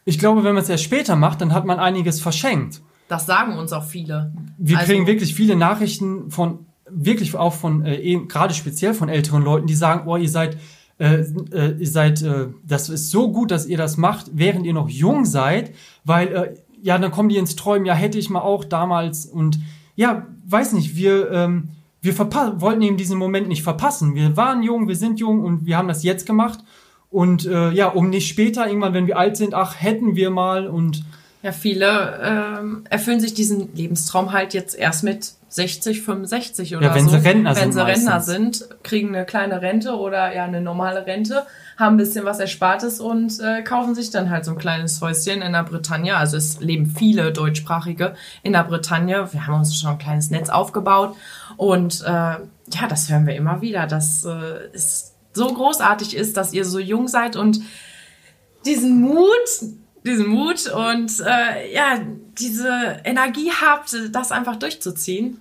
[0.07, 2.81] Ich glaube, wenn man es erst später macht, dann hat man einiges verschenkt.
[3.09, 4.31] Das sagen uns auch viele.
[4.57, 9.09] Wir Also- kriegen wirklich viele Nachrichten von, wirklich auch von, äh, eben, gerade speziell von
[9.09, 10.57] älteren Leuten, die sagen, oh, ihr seid,
[10.97, 14.73] äh, äh, ihr seid, äh, das ist so gut, dass ihr das macht, während ihr
[14.73, 15.73] noch jung seid,
[16.05, 19.59] weil, äh, ja, dann kommen die ins Träumen, ja, hätte ich mal auch damals und,
[19.97, 21.69] ja, weiß nicht, wir, ähm,
[22.01, 24.15] wir wollten eben diesen Moment nicht verpassen.
[24.15, 26.59] Wir waren jung, wir sind jung und wir haben das jetzt gemacht.
[27.09, 30.67] Und äh, ja, um nicht später, irgendwann, wenn wir alt sind, ach, hätten wir mal
[30.67, 31.03] und
[31.41, 36.95] Ja, viele ähm, erfüllen sich diesen Lebenstraum halt jetzt erst mit 60, 65 oder Ja,
[36.95, 37.11] wenn so.
[37.11, 38.33] sie Rentner wenn sind sie Rentner meistens.
[38.59, 41.45] sind, kriegen eine kleine Rente oder ja eine normale Rente,
[41.77, 45.41] haben ein bisschen was Erspartes und äh, kaufen sich dann halt so ein kleines Häuschen
[45.41, 46.17] in der Bretagne.
[46.17, 49.31] Also es leben viele Deutschsprachige in der Bretagne.
[49.31, 51.15] Wir haben uns schon ein kleines Netz aufgebaut
[51.55, 54.31] und äh, ja, das hören wir immer wieder, dass äh,
[54.73, 57.61] es so großartig ist, dass ihr so jung seid und
[58.65, 59.47] diesen Mut,
[60.05, 62.01] diesen Mut und äh, ja,
[62.37, 65.39] diese Energie habt, das einfach durchzuziehen.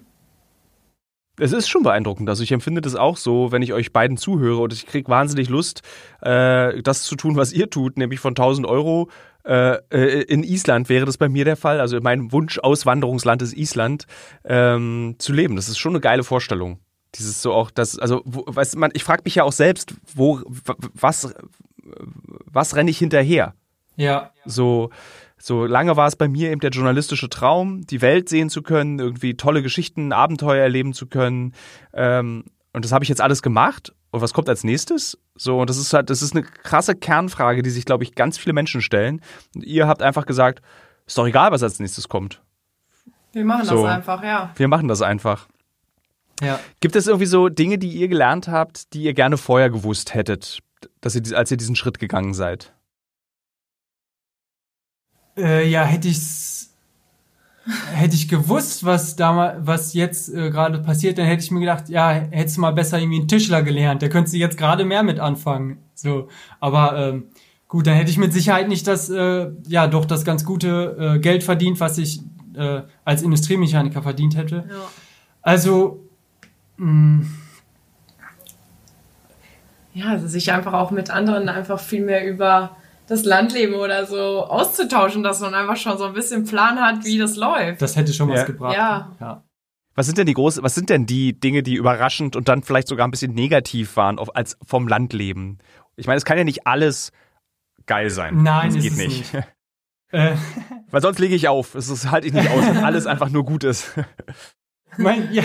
[1.39, 2.31] Es ist schon beeindruckend.
[2.31, 5.51] Also ich empfinde das auch so, wenn ich euch beiden zuhöre und ich kriege wahnsinnig
[5.51, 5.83] Lust,
[6.23, 9.11] äh, das zu tun, was ihr tut, nämlich von 1000 Euro.
[9.45, 11.79] Äh, äh, in Island wäre das bei mir der Fall.
[11.79, 14.07] Also mein Wunsch-Auswanderungsland ist Island,
[14.45, 15.57] ähm, zu leben.
[15.57, 16.81] Das ist schon eine geile Vorstellung.
[17.15, 19.95] Dieses so auch, das, also, wo, weißt du, man, ich frage mich ja auch selbst,
[20.15, 21.35] wo, w- was,
[22.47, 23.55] was renne ich hinterher?
[23.97, 24.91] ja, So,
[25.39, 28.99] so lange war es bei mir eben der journalistische Traum, die Welt sehen zu können,
[28.99, 31.55] irgendwie tolle Geschichten, Abenteuer erleben zu können.
[31.95, 33.95] Ähm, und das habe ich jetzt alles gemacht.
[34.11, 35.19] Und was kommt als nächstes?
[35.35, 38.37] So, und das ist halt, das ist eine krasse Kernfrage, die sich, glaube ich, ganz
[38.39, 39.21] viele Menschen stellen.
[39.55, 40.63] Und ihr habt einfach gesagt,
[41.07, 42.43] ist doch egal, was als nächstes kommt.
[43.33, 43.83] Wir machen So.
[43.85, 44.51] das einfach, ja.
[44.57, 45.49] Wir machen das einfach.
[46.41, 46.61] Ja.
[46.81, 50.61] Gibt es irgendwie so Dinge, die ihr gelernt habt, die ihr gerne vorher gewusst hättet,
[51.01, 52.75] dass ihr, als ihr diesen Schritt gegangen seid?
[55.37, 56.75] Äh, ja, hätte ich's,
[57.93, 61.89] hätte ich gewusst, was damals, was jetzt äh, gerade passiert, dann hätte ich mir gedacht,
[61.89, 65.21] ja, hättest du mal besser irgendwie einen Tischler gelernt, der könnte jetzt gerade mehr mit
[65.21, 65.79] anfangen.
[65.95, 66.29] So,
[66.61, 67.25] aber ähm,
[67.69, 71.19] gut, dann hätte ich mit Sicherheit nicht das, äh, ja, doch das ganz gute äh,
[71.19, 72.21] Geld verdient, was ich
[72.55, 74.65] äh, als Industriemechaniker verdient hätte.
[74.69, 74.89] ja.
[75.43, 76.06] Also,
[76.77, 77.27] mh,
[79.95, 82.77] Ja, also sich einfach auch mit anderen einfach viel mehr über
[83.09, 87.19] das Landleben oder so auszutauschen, dass man einfach schon so ein bisschen Plan hat, wie
[87.19, 87.81] das läuft.
[87.81, 88.45] Das hätte schon was Ja.
[88.47, 88.77] gebracht.
[88.77, 89.13] Ja.
[89.21, 89.43] ja.
[89.95, 92.89] Was sind denn die große, was sind denn die Dinge, die überraschend und dann vielleicht
[92.89, 95.59] sogar ein bisschen negativ waren auf, als vom Landleben?
[95.97, 97.13] Ich meine, es kann ja nicht alles
[97.87, 98.43] geil sein.
[98.43, 99.35] Nein, das ist geht es nicht.
[99.35, 99.47] nicht.
[100.13, 100.37] Äh,
[100.93, 101.75] Weil sonst lege ich auf.
[101.75, 103.91] Es ist, halte ich nicht aus, wenn alles einfach nur gut ist.
[104.99, 105.43] mein, ja,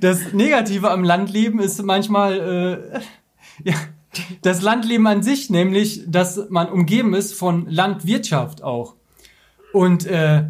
[0.00, 3.00] das Negative am Landleben ist manchmal äh,
[3.64, 3.74] ja,
[4.42, 8.94] das Landleben an sich, nämlich, dass man umgeben ist von Landwirtschaft auch.
[9.72, 10.44] Und äh,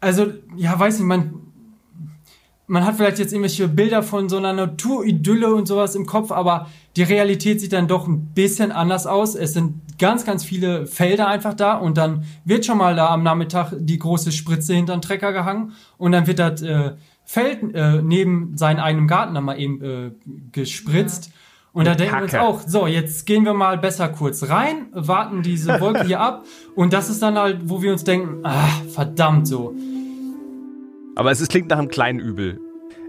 [0.00, 0.26] also,
[0.56, 1.34] ja, weiß nicht, man,
[2.66, 6.68] man hat vielleicht jetzt irgendwelche Bilder von so einer Naturidylle und sowas im Kopf, aber
[6.96, 9.34] die Realität sieht dann doch ein bisschen anders aus.
[9.34, 13.22] Es sind ganz, ganz viele Felder einfach da und dann wird schon mal da am
[13.22, 16.92] Nachmittag die große Spritze hinter den Trecker gehangen und dann wird das äh,
[17.30, 20.12] Feld äh, neben seinem eigenen Garten dann mal eben äh,
[20.50, 21.30] gespritzt.
[21.74, 22.42] Und da denken wir uns Kacke.
[22.42, 26.94] auch, so, jetzt gehen wir mal besser kurz rein, warten diese Wolke hier ab und
[26.94, 29.74] das ist dann halt, wo wir uns denken, ah, verdammt so.
[31.16, 32.60] Aber es ist, klingt nach einem kleinen Übel.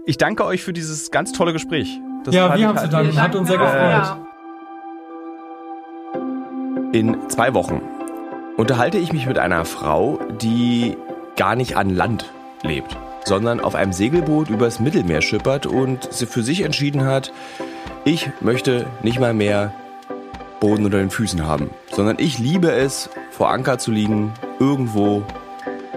[0.04, 1.98] Ich danke euch für dieses ganz tolle Gespräch.
[2.24, 3.18] Das Ja, wir haben zu danken.
[3.18, 3.72] Hat uns sehr gefreut.
[3.74, 4.26] Ja.
[6.92, 7.80] In zwei Wochen
[8.58, 10.98] unterhalte ich mich mit einer Frau, die
[11.36, 12.30] gar nicht an Land
[12.62, 17.32] lebt, sondern auf einem Segelboot übers Mittelmeer schippert und für sich entschieden hat,
[18.04, 19.72] ich möchte nicht mal mehr
[20.60, 25.22] Boden unter den Füßen haben, sondern ich liebe es, vor Anker zu liegen, irgendwo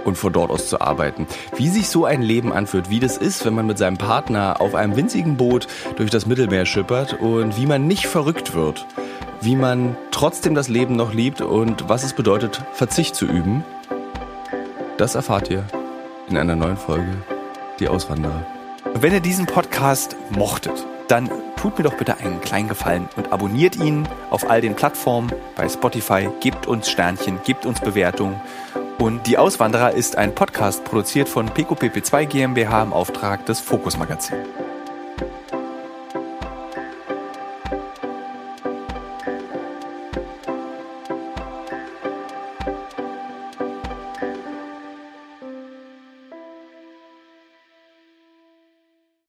[0.05, 1.27] und von dort aus zu arbeiten.
[1.55, 4.75] Wie sich so ein Leben anfühlt, wie das ist, wenn man mit seinem Partner auf
[4.75, 8.85] einem winzigen Boot durch das Mittelmeer schippert und wie man nicht verrückt wird,
[9.41, 13.63] wie man trotzdem das Leben noch liebt und was es bedeutet, Verzicht zu üben,
[14.97, 15.65] das erfahrt ihr
[16.33, 17.15] in einer neuen Folge
[17.79, 18.43] Die Auswanderer.
[18.95, 23.75] Wenn ihr diesen Podcast mochtet, dann tut mir doch bitte einen kleinen Gefallen und abonniert
[23.75, 28.41] ihn auf all den Plattformen bei Spotify, gebt uns Sternchen, gebt uns Bewertungen.
[28.97, 34.37] Und Die Auswanderer ist ein Podcast produziert von PQPP2 GmbH im Auftrag des Fokus Magazin.